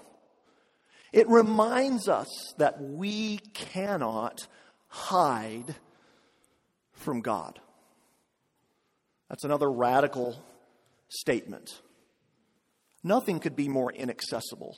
It 1.11 1.27
reminds 1.27 2.07
us 2.07 2.53
that 2.57 2.81
we 2.81 3.39
cannot 3.53 4.47
hide 4.87 5.75
from 6.93 7.21
God. 7.21 7.59
That's 9.29 9.43
another 9.43 9.69
radical 9.69 10.43
statement. 11.09 11.81
Nothing 13.03 13.39
could 13.39 13.55
be 13.55 13.67
more 13.67 13.91
inaccessible. 13.91 14.77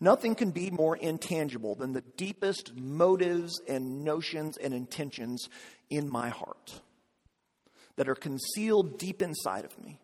Nothing 0.00 0.34
can 0.34 0.50
be 0.50 0.70
more 0.70 0.96
intangible 0.96 1.74
than 1.74 1.92
the 1.92 2.04
deepest 2.16 2.74
motives 2.74 3.60
and 3.68 4.04
notions 4.04 4.56
and 4.56 4.72
intentions 4.72 5.48
in 5.88 6.10
my 6.10 6.28
heart 6.28 6.80
that 7.96 8.08
are 8.08 8.14
concealed 8.14 8.98
deep 8.98 9.20
inside 9.20 9.64
of 9.64 9.78
me. 9.82 9.98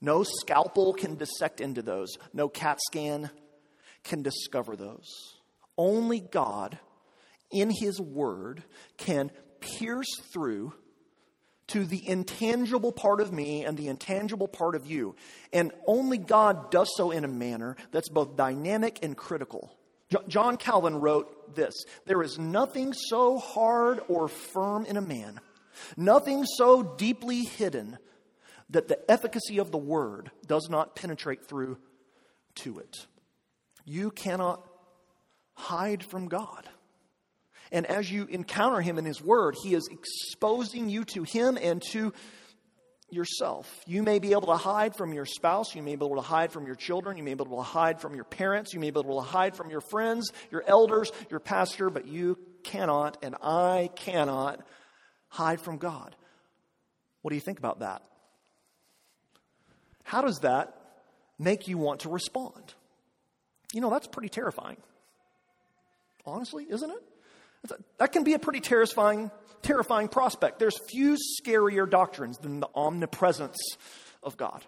No 0.00 0.22
scalpel 0.22 0.92
can 0.94 1.16
dissect 1.16 1.60
into 1.60 1.82
those, 1.82 2.16
no 2.32 2.48
CAT 2.48 2.78
scan 2.86 3.30
can 4.04 4.22
discover 4.22 4.76
those. 4.76 5.36
Only 5.76 6.20
God, 6.20 6.78
in 7.50 7.70
His 7.70 8.00
Word, 8.00 8.62
can 8.96 9.30
pierce 9.60 10.20
through 10.32 10.72
to 11.68 11.84
the 11.84 12.06
intangible 12.08 12.90
part 12.90 13.20
of 13.20 13.32
me 13.32 13.64
and 13.64 13.76
the 13.76 13.88
intangible 13.88 14.48
part 14.48 14.74
of 14.74 14.86
you. 14.86 15.14
And 15.52 15.72
only 15.86 16.18
God 16.18 16.70
does 16.70 16.90
so 16.96 17.12
in 17.12 17.24
a 17.24 17.28
manner 17.28 17.76
that's 17.92 18.08
both 18.08 18.36
dynamic 18.36 18.98
and 19.02 19.16
critical. 19.16 19.72
John 20.26 20.56
Calvin 20.56 20.96
wrote 20.96 21.54
this 21.54 21.74
There 22.06 22.22
is 22.22 22.38
nothing 22.38 22.92
so 22.92 23.38
hard 23.38 24.00
or 24.08 24.26
firm 24.26 24.84
in 24.84 24.96
a 24.96 25.02
man, 25.02 25.40
nothing 25.96 26.44
so 26.44 26.82
deeply 26.82 27.44
hidden 27.44 27.98
that 28.70 28.88
the 28.88 29.10
efficacy 29.10 29.58
of 29.58 29.70
the 29.70 29.78
word 29.78 30.30
does 30.46 30.68
not 30.68 30.96
penetrate 30.96 31.44
through 31.44 31.78
to 32.56 32.78
it. 32.80 33.06
You 33.84 34.10
cannot 34.10 34.64
hide 35.54 36.04
from 36.04 36.28
God. 36.28 36.68
And 37.72 37.86
as 37.86 38.10
you 38.10 38.24
encounter 38.26 38.80
Him 38.80 38.98
in 38.98 39.04
His 39.04 39.22
Word, 39.22 39.54
He 39.62 39.74
is 39.74 39.88
exposing 39.90 40.88
you 40.88 41.04
to 41.06 41.22
Him 41.22 41.58
and 41.60 41.82
to 41.90 42.12
yourself. 43.10 43.68
You 43.86 44.02
may 44.02 44.18
be 44.18 44.32
able 44.32 44.46
to 44.46 44.56
hide 44.56 44.96
from 44.96 45.12
your 45.12 45.26
spouse. 45.26 45.74
You 45.74 45.82
may 45.82 45.96
be 45.96 46.04
able 46.04 46.16
to 46.16 46.22
hide 46.22 46.52
from 46.52 46.66
your 46.66 46.76
children. 46.76 47.16
You 47.16 47.22
may 47.22 47.34
be 47.34 47.42
able 47.42 47.56
to 47.58 47.62
hide 47.62 48.00
from 48.00 48.14
your 48.14 48.24
parents. 48.24 48.72
You 48.72 48.80
may 48.80 48.90
be 48.90 49.00
able 49.00 49.20
to 49.20 49.26
hide 49.26 49.56
from 49.56 49.70
your 49.70 49.80
friends, 49.80 50.32
your 50.50 50.62
elders, 50.66 51.10
your 51.30 51.40
pastor, 51.40 51.90
but 51.90 52.06
you 52.06 52.38
cannot, 52.62 53.18
and 53.22 53.34
I 53.42 53.90
cannot, 53.96 54.60
hide 55.28 55.60
from 55.60 55.78
God. 55.78 56.14
What 57.22 57.30
do 57.30 57.34
you 57.34 57.40
think 57.40 57.58
about 57.58 57.80
that? 57.80 58.02
How 60.02 60.22
does 60.22 60.40
that 60.40 60.74
make 61.38 61.68
you 61.68 61.78
want 61.78 62.00
to 62.00 62.08
respond? 62.08 62.74
You 63.72 63.80
know, 63.80 63.90
that's 63.90 64.06
pretty 64.06 64.28
terrifying. 64.28 64.76
Honestly, 66.26 66.66
isn't 66.68 66.90
it? 66.90 67.02
That 67.98 68.12
can 68.12 68.24
be 68.24 68.34
a 68.34 68.38
pretty 68.38 68.60
terrifying, 68.60 69.30
terrifying 69.62 70.08
prospect. 70.08 70.58
There's 70.58 70.78
few 70.88 71.16
scarier 71.40 71.88
doctrines 71.88 72.38
than 72.38 72.60
the 72.60 72.68
omnipresence 72.74 73.58
of 74.22 74.36
God. 74.36 74.64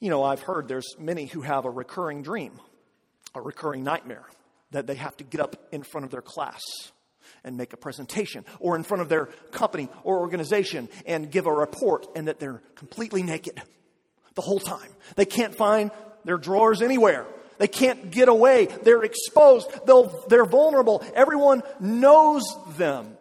You 0.00 0.10
know, 0.10 0.22
I've 0.22 0.42
heard 0.42 0.68
there's 0.68 0.96
many 0.98 1.26
who 1.26 1.40
have 1.40 1.64
a 1.64 1.70
recurring 1.70 2.22
dream, 2.22 2.52
a 3.34 3.40
recurring 3.40 3.84
nightmare, 3.84 4.24
that 4.72 4.86
they 4.86 4.96
have 4.96 5.16
to 5.18 5.24
get 5.24 5.40
up 5.40 5.56
in 5.72 5.82
front 5.82 6.04
of 6.04 6.10
their 6.10 6.22
class 6.22 6.60
and 7.42 7.56
make 7.56 7.72
a 7.72 7.76
presentation, 7.76 8.44
or 8.60 8.76
in 8.76 8.82
front 8.82 9.00
of 9.00 9.08
their 9.08 9.26
company 9.50 9.88
or 10.02 10.20
organization 10.20 10.88
and 11.06 11.30
give 11.30 11.46
a 11.46 11.52
report, 11.52 12.06
and 12.14 12.28
that 12.28 12.38
they're 12.38 12.62
completely 12.74 13.22
naked 13.22 13.62
the 14.34 14.42
whole 14.42 14.60
time. 14.60 14.90
They 15.16 15.24
can't 15.26 15.54
find 15.54 15.90
their 16.24 16.38
drawers 16.38 16.82
anywhere. 16.82 17.26
They 17.58 17.68
can't 17.68 18.10
get 18.10 18.28
away. 18.28 18.66
They're 18.66 19.02
exposed. 19.02 19.70
They'll, 19.86 20.24
they're 20.28 20.44
vulnerable. 20.44 21.04
Everyone 21.14 21.62
knows 21.80 22.44
them. 22.76 23.16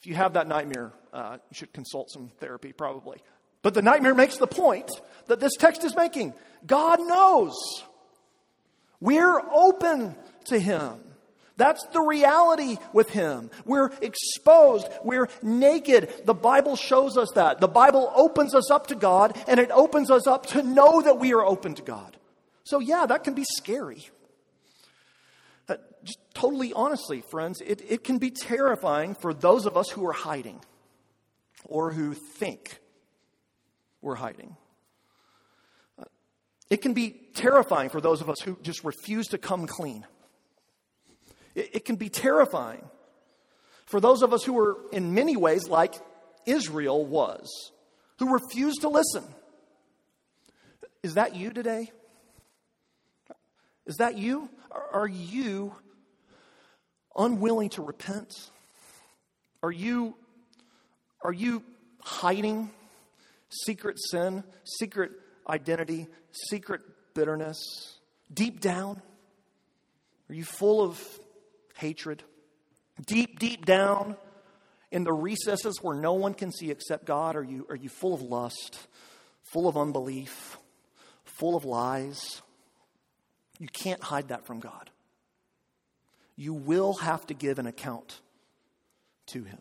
If 0.00 0.06
you 0.06 0.14
have 0.14 0.34
that 0.34 0.46
nightmare, 0.46 0.92
uh, 1.12 1.38
you 1.50 1.54
should 1.54 1.72
consult 1.72 2.10
some 2.10 2.30
therapy, 2.38 2.72
probably. 2.72 3.18
But 3.62 3.74
the 3.74 3.82
nightmare 3.82 4.14
makes 4.14 4.36
the 4.36 4.46
point 4.46 4.90
that 5.26 5.40
this 5.40 5.54
text 5.56 5.84
is 5.84 5.96
making. 5.96 6.34
God 6.66 7.00
knows. 7.00 7.54
We're 9.00 9.40
open 9.52 10.16
to 10.46 10.58
Him. 10.58 11.00
That's 11.56 11.84
the 11.92 12.00
reality 12.00 12.76
with 12.92 13.10
Him. 13.10 13.50
We're 13.64 13.90
exposed. 14.00 14.86
We're 15.02 15.28
naked. 15.42 16.08
The 16.24 16.34
Bible 16.34 16.76
shows 16.76 17.16
us 17.16 17.30
that. 17.34 17.60
The 17.60 17.68
Bible 17.68 18.12
opens 18.14 18.54
us 18.54 18.70
up 18.70 18.86
to 18.88 18.94
God, 18.94 19.36
and 19.48 19.58
it 19.58 19.70
opens 19.72 20.10
us 20.10 20.26
up 20.28 20.46
to 20.46 20.62
know 20.62 21.02
that 21.02 21.18
we 21.18 21.32
are 21.34 21.44
open 21.44 21.74
to 21.74 21.82
God. 21.82 22.16
So, 22.68 22.80
yeah, 22.80 23.06
that 23.06 23.24
can 23.24 23.32
be 23.32 23.44
scary. 23.56 24.06
Uh, 25.70 25.76
just 26.04 26.18
totally 26.34 26.74
honestly, 26.74 27.22
friends, 27.30 27.62
it, 27.62 27.80
it 27.88 28.04
can 28.04 28.18
be 28.18 28.30
terrifying 28.30 29.14
for 29.14 29.32
those 29.32 29.64
of 29.64 29.74
us 29.74 29.88
who 29.88 30.06
are 30.06 30.12
hiding 30.12 30.60
or 31.64 31.90
who 31.92 32.12
think 32.12 32.78
we're 34.02 34.16
hiding. 34.16 34.54
Uh, 35.98 36.04
it 36.68 36.82
can 36.82 36.92
be 36.92 37.18
terrifying 37.34 37.88
for 37.88 38.02
those 38.02 38.20
of 38.20 38.28
us 38.28 38.38
who 38.44 38.58
just 38.60 38.84
refuse 38.84 39.28
to 39.28 39.38
come 39.38 39.66
clean. 39.66 40.06
It, 41.54 41.76
it 41.76 41.84
can 41.86 41.96
be 41.96 42.10
terrifying 42.10 42.84
for 43.86 43.98
those 43.98 44.20
of 44.20 44.34
us 44.34 44.44
who 44.44 44.58
are, 44.58 44.76
in 44.92 45.14
many 45.14 45.38
ways, 45.38 45.68
like 45.68 45.94
Israel 46.44 47.06
was, 47.06 47.72
who 48.18 48.34
refused 48.34 48.82
to 48.82 48.90
listen. 48.90 49.24
Is 51.02 51.14
that 51.14 51.34
you 51.34 51.50
today? 51.50 51.92
Is 53.88 53.96
that 53.96 54.18
you? 54.18 54.50
Are 54.92 55.08
you 55.08 55.74
unwilling 57.16 57.70
to 57.70 57.82
repent? 57.82 58.34
Are 59.62 59.72
you, 59.72 60.14
are 61.22 61.32
you 61.32 61.64
hiding 62.02 62.70
secret 63.48 63.96
sin, 64.10 64.44
secret 64.64 65.12
identity, 65.48 66.06
secret 66.50 66.82
bitterness 67.14 67.58
deep 68.32 68.60
down? 68.60 69.00
Are 70.28 70.34
you 70.34 70.44
full 70.44 70.82
of 70.82 71.02
hatred? 71.74 72.22
Deep, 73.06 73.38
deep 73.38 73.64
down 73.64 74.16
in 74.90 75.02
the 75.04 75.14
recesses 75.14 75.78
where 75.80 75.96
no 75.96 76.12
one 76.12 76.34
can 76.34 76.52
see 76.52 76.70
except 76.70 77.06
God, 77.06 77.36
are 77.36 77.44
you, 77.44 77.66
are 77.70 77.76
you 77.76 77.88
full 77.88 78.12
of 78.12 78.20
lust, 78.20 78.86
full 79.44 79.66
of 79.66 79.78
unbelief, 79.78 80.58
full 81.24 81.56
of 81.56 81.64
lies? 81.64 82.42
You 83.58 83.68
can't 83.68 84.02
hide 84.02 84.28
that 84.28 84.46
from 84.46 84.60
God. 84.60 84.90
You 86.36 86.54
will 86.54 86.94
have 86.94 87.26
to 87.26 87.34
give 87.34 87.58
an 87.58 87.66
account 87.66 88.20
to 89.28 89.42
Him. 89.42 89.58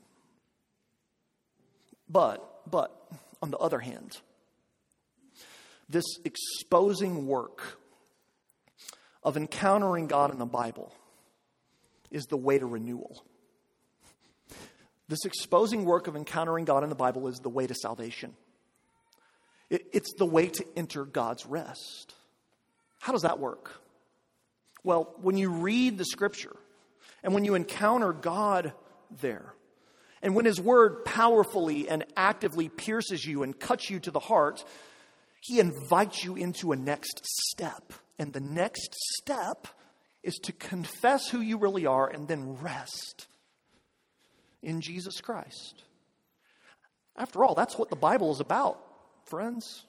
But, 2.10 2.70
but, 2.70 2.96
on 3.42 3.52
the 3.52 3.58
other 3.58 3.80
hand, 3.80 4.18
this 5.90 6.06
exposing 6.24 7.28
work 7.28 7.80
of 9.24 9.38
encountering 9.38 10.08
God 10.08 10.32
in 10.32 10.38
the 10.38 10.46
Bible 10.46 10.94
is 12.12 12.26
the 12.26 12.38
way 12.38 12.60
to 12.60 12.66
renewal. 12.66 13.24
This 15.10 15.26
exposing 15.26 15.86
work 15.86 16.08
of 16.08 16.16
encountering 16.16 16.66
God 16.66 16.84
in 16.84 16.90
the 16.90 16.96
Bible 16.96 17.28
is 17.28 17.40
the 17.40 17.50
way 17.50 17.66
to 17.66 17.76
salvation. 17.76 18.34
It, 19.70 19.86
it's 19.92 20.14
the 20.18 20.26
way 20.26 20.48
to 20.48 20.66
enter 20.76 21.06
God's 21.06 21.46
rest. 21.46 22.14
How 23.00 23.12
does 23.14 23.22
that 23.24 23.40
work? 23.40 23.82
Well, 24.88 25.14
when 25.22 25.36
you 25.36 25.50
read 25.50 25.98
the 25.98 26.06
scripture 26.06 26.56
and 27.22 27.34
when 27.34 27.44
you 27.44 27.56
encounter 27.56 28.14
God 28.14 28.72
there, 29.20 29.54
and 30.22 30.34
when 30.34 30.46
His 30.46 30.62
Word 30.62 31.04
powerfully 31.04 31.90
and 31.90 32.06
actively 32.16 32.70
pierces 32.70 33.26
you 33.26 33.44
and 33.44 33.60
cuts 33.60 33.90
you 33.90 34.00
to 34.00 34.12
the 34.12 34.22
heart, 34.22 34.64
He 35.42 35.60
invites 35.60 36.24
you 36.24 36.38
into 36.38 36.72
a 36.72 36.78
next 36.78 37.20
step. 37.26 37.92
And 38.18 38.32
the 38.32 38.40
next 38.40 38.96
step 39.18 39.68
is 40.24 40.36
to 40.44 40.54
confess 40.54 41.28
who 41.28 41.42
you 41.42 41.58
really 41.58 41.86
are 41.86 42.08
and 42.08 42.26
then 42.26 42.56
rest 42.62 43.28
in 44.64 44.80
Jesus 44.80 45.20
Christ. 45.20 45.84
After 47.18 47.44
all, 47.44 47.56
that's 47.56 47.78
what 47.78 47.90
the 47.90 47.98
Bible 47.98 48.32
is 48.32 48.40
about, 48.40 48.80
friends. 49.26 49.84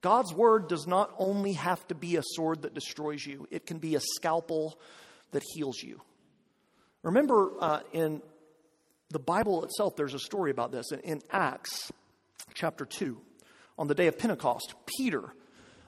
God's 0.00 0.32
word 0.32 0.68
does 0.68 0.86
not 0.86 1.12
only 1.18 1.54
have 1.54 1.86
to 1.88 1.94
be 1.94 2.16
a 2.16 2.22
sword 2.22 2.62
that 2.62 2.74
destroys 2.74 3.26
you, 3.26 3.48
it 3.50 3.66
can 3.66 3.78
be 3.78 3.96
a 3.96 4.00
scalpel 4.00 4.78
that 5.32 5.42
heals 5.54 5.82
you. 5.82 6.00
Remember 7.02 7.50
uh, 7.60 7.80
in 7.92 8.22
the 9.10 9.18
Bible 9.18 9.64
itself, 9.64 9.96
there's 9.96 10.14
a 10.14 10.18
story 10.18 10.50
about 10.50 10.70
this. 10.70 10.92
In, 10.92 11.00
in 11.00 11.22
Acts 11.30 11.90
chapter 12.54 12.84
2, 12.84 13.20
on 13.78 13.88
the 13.88 13.94
day 13.94 14.06
of 14.06 14.18
Pentecost, 14.18 14.74
Peter, 14.98 15.32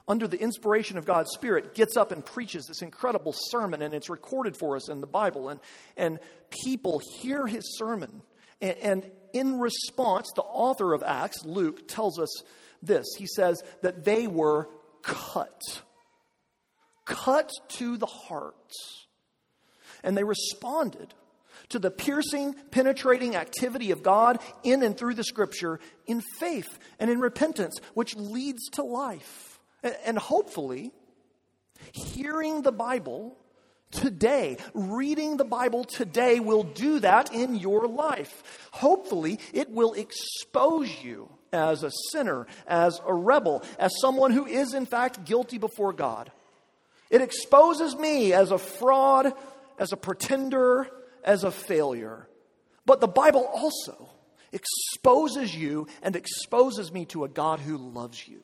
under 0.09 0.27
the 0.27 0.40
inspiration 0.40 0.99
of 0.99 1.05
God's 1.05 1.31
Spirit, 1.33 1.75
gets 1.75 1.96
up 1.96 2.11
and 2.11 2.25
preaches 2.25 2.66
this 2.66 2.83
incredible 2.83 3.33
sermon, 3.33 3.83
and 3.83 3.94
it's 3.94 4.11
recorded 4.11 4.57
for 4.57 4.75
us 4.75 4.88
in 4.88 5.01
the 5.01 5.07
Bible. 5.07 5.49
And, 5.51 5.61
and 5.96 6.18
people 6.64 7.01
hear 7.20 7.46
his 7.46 7.79
sermon. 7.79 8.23
And, 8.61 8.77
and 8.79 9.11
in 9.33 9.61
response, 9.61 10.29
the 10.35 10.42
author 10.42 10.94
of 10.94 11.03
Acts, 11.05 11.44
Luke, 11.44 11.87
tells 11.87 12.18
us 12.18 12.42
this. 12.83 13.07
He 13.16 13.27
says 13.27 13.62
that 13.83 14.05
they 14.05 14.27
were 14.27 14.69
cut, 15.03 15.83
cut 17.05 17.51
to 17.77 17.97
the 17.97 18.07
heart. 18.07 18.55
And 20.03 20.16
they 20.16 20.25
responded 20.25 21.14
to 21.71 21.79
the 21.79 21.90
piercing, 21.90 22.55
penetrating 22.71 23.37
activity 23.37 23.90
of 23.90 24.03
God 24.03 24.38
in 24.62 24.83
and 24.83 24.97
through 24.97 25.14
the 25.14 25.25
scripture 25.25 25.79
in 26.07 26.21
faith 26.38 26.79
and 26.99 27.11
in 27.11 27.21
repentance, 27.21 27.79
which 27.95 28.16
leads 28.16 28.69
to 28.71 28.83
life. 28.83 29.61
And 30.05 30.19
hopefully, 30.19 30.93
hearing 31.93 32.62
the 32.62 32.73
Bible 32.73 33.37
today, 33.90 34.59
reading 34.75 35.37
the 35.37 35.45
Bible 35.45 35.85
today 35.85 36.40
will 36.40 36.62
do 36.62 37.01
that 37.01 37.33
in 37.33 37.55
your 37.57 37.87
life. 37.87 38.69
Hopefully, 38.73 39.38
it 39.53 39.71
will 39.71 39.95
expose 39.95 40.90
you 41.03 41.31
as 41.53 41.83
a 41.83 41.91
sinner, 42.11 42.47
as 42.67 43.01
a 43.07 43.15
rebel, 43.15 43.63
as 43.79 43.93
someone 44.01 44.33
who 44.33 44.47
is 44.47 44.75
in 44.75 44.87
fact 44.87 45.25
guilty 45.25 45.59
before 45.59 45.93
God. 45.93 46.31
It 47.11 47.23
exposes 47.23 47.97
me 47.97 48.33
as 48.33 48.51
a 48.51 48.59
fraud, 48.59 49.33
as 49.79 49.93
a 49.93 49.97
pretender, 49.97 50.89
as 51.25 51.45
a 51.45 51.51
failure. 51.51 52.29
But 52.87 53.01
the 53.01 53.09
Bible 53.09 53.45
also 53.45 54.09
exposes 54.53 55.55
you 55.55 55.87
and 56.03 56.17
exposes 56.17 56.93
me 56.93 57.05
to 57.07 57.25
a 57.25 57.29
God 57.29 57.61
who 57.61 57.77
loves 57.77 58.27
you. 58.27 58.43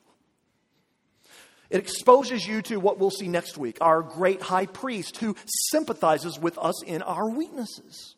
It 1.69 1.79
exposes 1.79 2.47
you 2.47 2.61
to 2.63 2.77
what 2.77 2.97
we'll 2.97 3.11
see 3.11 3.27
next 3.27 3.57
week 3.57 3.77
our 3.81 4.01
great 4.01 4.41
high 4.41 4.67
priest 4.67 5.17
who 5.17 5.35
sympathizes 5.71 6.39
with 6.39 6.57
us 6.57 6.81
in 6.83 7.01
our 7.01 7.29
weaknesses, 7.29 8.15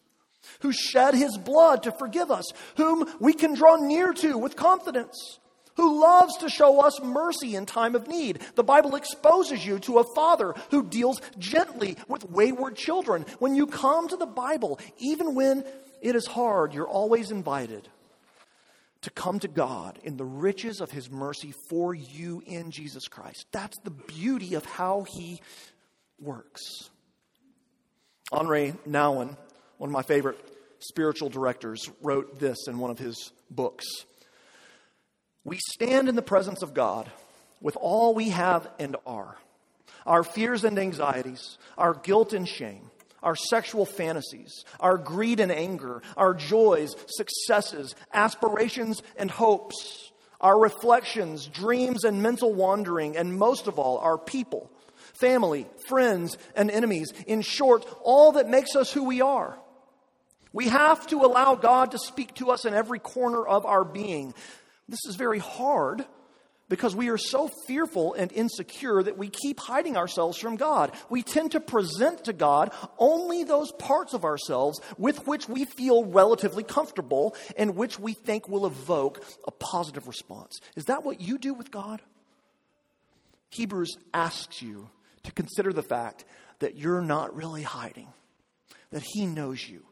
who 0.62 0.72
shed 0.72 1.14
his 1.14 1.38
blood 1.38 1.84
to 1.84 1.92
forgive 1.92 2.32
us, 2.32 2.46
whom 2.78 3.08
we 3.20 3.34
can 3.34 3.54
draw 3.54 3.76
near 3.76 4.14
to 4.14 4.38
with 4.38 4.56
confidence, 4.56 5.40
who 5.76 6.02
loves 6.02 6.36
to 6.38 6.50
show 6.50 6.82
us 6.82 7.02
mercy 7.02 7.56
in 7.56 7.66
time 7.66 7.96
of 7.96 8.08
need. 8.08 8.40
The 8.56 8.64
Bible 8.64 8.96
exposes 8.96 9.66
you 9.66 9.80
to 9.80 10.00
a 10.00 10.16
father 10.16 10.54
who 10.72 10.84
deals 10.84 11.22
gently 11.38 11.98
with 12.08 12.30
wayward 12.30 12.76
children. 12.76 13.26
When 13.40 13.56
you 13.56 13.68
come 13.68 14.08
to 14.10 14.18
the 14.18 14.26
Bible, 14.26 14.80
even 14.98 15.36
when 15.36 15.64
it 16.02 16.16
is 16.16 16.28
hard, 16.28 16.74
you're 16.74 16.88
always 16.88 17.32
invited 17.32 17.88
to 19.02 19.10
come 19.10 19.40
to 19.40 19.48
God 19.48 19.98
in 20.04 20.18
the 20.18 20.26
riches 20.26 20.82
of 20.82 20.92
his 20.92 21.10
mercy 21.10 21.54
for 21.70 21.94
you 21.94 22.44
in 22.46 22.72
Jesus 22.72 23.08
Christ. 23.08 23.46
That's 23.52 23.78
the 23.84 23.92
beauty 23.92 24.56
of 24.56 24.66
how 24.66 25.06
he 25.10 25.42
works. 26.20 26.90
Henri 28.32 28.74
Nouwen, 28.88 29.38
one 29.80 29.90
of 29.90 29.94
my 29.94 30.04
favorite 30.04 30.38
spiritual 30.80 31.30
directors, 31.30 31.90
wrote 32.02 32.40
this 32.40 32.68
in 32.68 32.78
one 32.78 32.92
of 32.92 33.00
his 33.00 33.32
books. 33.50 33.86
We 35.44 35.58
stand 35.72 36.08
in 36.10 36.16
the 36.16 36.22
presence 36.22 36.62
of 36.62 36.74
God 36.74 37.10
with 37.62 37.76
all 37.80 38.14
we 38.14 38.30
have 38.30 38.70
and 38.78 38.96
are 39.06 39.38
our 40.06 40.24
fears 40.24 40.64
and 40.64 40.80
anxieties, 40.80 41.58
our 41.78 41.94
guilt 41.94 42.34
and 42.34 42.48
shame, 42.48 42.90
our 43.22 43.36
sexual 43.36 43.86
fantasies, 43.86 44.64
our 44.80 44.98
greed 44.98 45.40
and 45.40 45.52
anger, 45.52 46.02
our 46.18 46.34
joys, 46.34 46.96
successes, 47.08 47.96
aspirations 48.14 49.04
and 49.18 49.30
hopes, 49.30 50.12
our 50.42 50.58
reflections, 50.58 51.46
dreams 51.48 52.06
and 52.06 52.24
mental 52.24 52.54
wandering, 52.54 53.18
and 53.18 53.38
most 53.38 53.68
of 53.68 53.78
all, 53.78 53.98
our 54.00 54.18
people, 54.18 54.72
family, 55.14 55.68
friends, 55.88 56.38
and 56.56 56.72
enemies. 56.72 57.14
In 57.28 57.42
short, 57.42 57.86
all 58.02 58.32
that 58.32 58.50
makes 58.50 58.76
us 58.76 58.92
who 58.92 59.04
we 59.04 59.22
are. 59.22 59.60
We 60.52 60.68
have 60.70 61.06
to 61.08 61.18
allow 61.18 61.56
God 61.56 61.92
to 61.92 62.00
speak 62.00 62.34
to 62.36 62.50
us 62.52 62.66
in 62.66 62.74
every 62.74 63.00
corner 63.00 63.46
of 63.46 63.66
our 63.66 63.84
being. 63.84 64.34
This 64.88 65.06
is 65.06 65.16
very 65.16 65.40
hard 65.40 66.06
because 66.70 66.96
we 66.96 67.10
are 67.10 67.18
so 67.18 67.50
fearful 67.68 68.14
and 68.14 68.32
insecure 68.32 69.02
that 69.02 69.18
we 69.18 69.30
keep 69.30 69.60
hiding 69.60 69.98
ourselves 69.98 70.38
from 70.38 70.56
God. 70.56 70.92
We 71.10 71.24
tend 71.24 71.52
to 71.52 71.60
present 71.60 72.26
to 72.26 72.34
God 72.34 72.72
only 72.98 73.44
those 73.44 73.72
parts 73.74 74.14
of 74.14 74.24
ourselves 74.24 74.80
with 74.98 75.28
which 75.28 75.50
we 75.50 75.66
feel 75.66 76.06
relatively 76.06 76.64
comfortable 76.64 77.36
and 77.58 77.76
which 77.76 78.00
we 78.00 78.14
think 78.14 78.48
will 78.48 78.66
evoke 78.66 79.24
a 79.48 79.52
positive 79.52 80.08
response. 80.08 80.60
Is 80.76 80.86
that 80.86 81.04
what 81.04 81.22
you 81.22 81.38
do 81.38 81.54
with 81.54 81.72
God? 81.72 82.02
Hebrews 83.50 83.98
asks 84.14 84.62
you 84.62 84.90
to 85.24 85.32
consider 85.32 85.74
the 85.74 85.84
fact 85.84 86.24
that 86.60 86.78
you're 86.78 87.02
not 87.02 87.36
really 87.36 87.64
hiding, 87.64 88.08
that 88.92 89.04
He 89.04 89.26
knows 89.26 89.68
you 89.68 89.84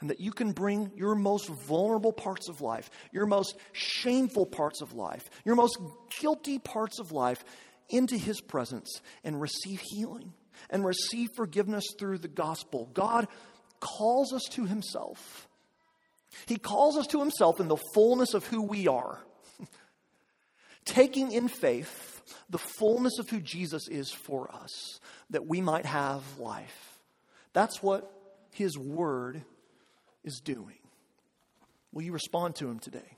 and 0.00 0.10
that 0.10 0.20
you 0.20 0.32
can 0.32 0.52
bring 0.52 0.90
your 0.94 1.14
most 1.14 1.48
vulnerable 1.48 2.12
parts 2.12 2.48
of 2.48 2.60
life, 2.60 2.90
your 3.12 3.26
most 3.26 3.56
shameful 3.72 4.46
parts 4.46 4.80
of 4.80 4.94
life, 4.94 5.28
your 5.44 5.54
most 5.54 5.78
guilty 6.20 6.58
parts 6.58 6.98
of 6.98 7.12
life 7.12 7.44
into 7.88 8.16
His 8.16 8.40
presence 8.40 9.00
and 9.24 9.40
receive 9.40 9.80
healing 9.80 10.32
and 10.70 10.84
receive 10.84 11.28
forgiveness 11.36 11.84
through 11.98 12.18
the 12.18 12.28
gospel. 12.28 12.90
God 12.94 13.28
calls 13.80 14.32
us 14.32 14.42
to 14.52 14.64
Himself. 14.64 15.48
He 16.46 16.56
calls 16.56 16.96
us 16.96 17.06
to 17.08 17.20
Himself 17.20 17.60
in 17.60 17.68
the 17.68 17.78
fullness 17.94 18.34
of 18.34 18.46
who 18.46 18.62
we 18.62 18.88
are, 18.88 19.20
taking 20.84 21.32
in 21.32 21.48
faith 21.48 22.22
the 22.48 22.58
fullness 22.58 23.18
of 23.18 23.28
who 23.28 23.40
Jesus 23.40 23.88
is 23.88 24.10
for 24.10 24.52
us, 24.54 25.00
that 25.30 25.46
we 25.46 25.60
might 25.60 25.86
have 25.86 26.22
life. 26.38 26.98
That's 27.52 27.82
what 27.82 28.10
His 28.52 28.78
Word 28.78 29.42
is 30.24 30.40
doing. 30.40 30.78
Will 31.92 32.02
you 32.02 32.12
respond 32.12 32.56
to 32.56 32.68
him 32.68 32.78
today? 32.78 33.16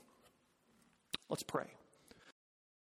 Let's 1.29 1.43
pray. 1.43 1.67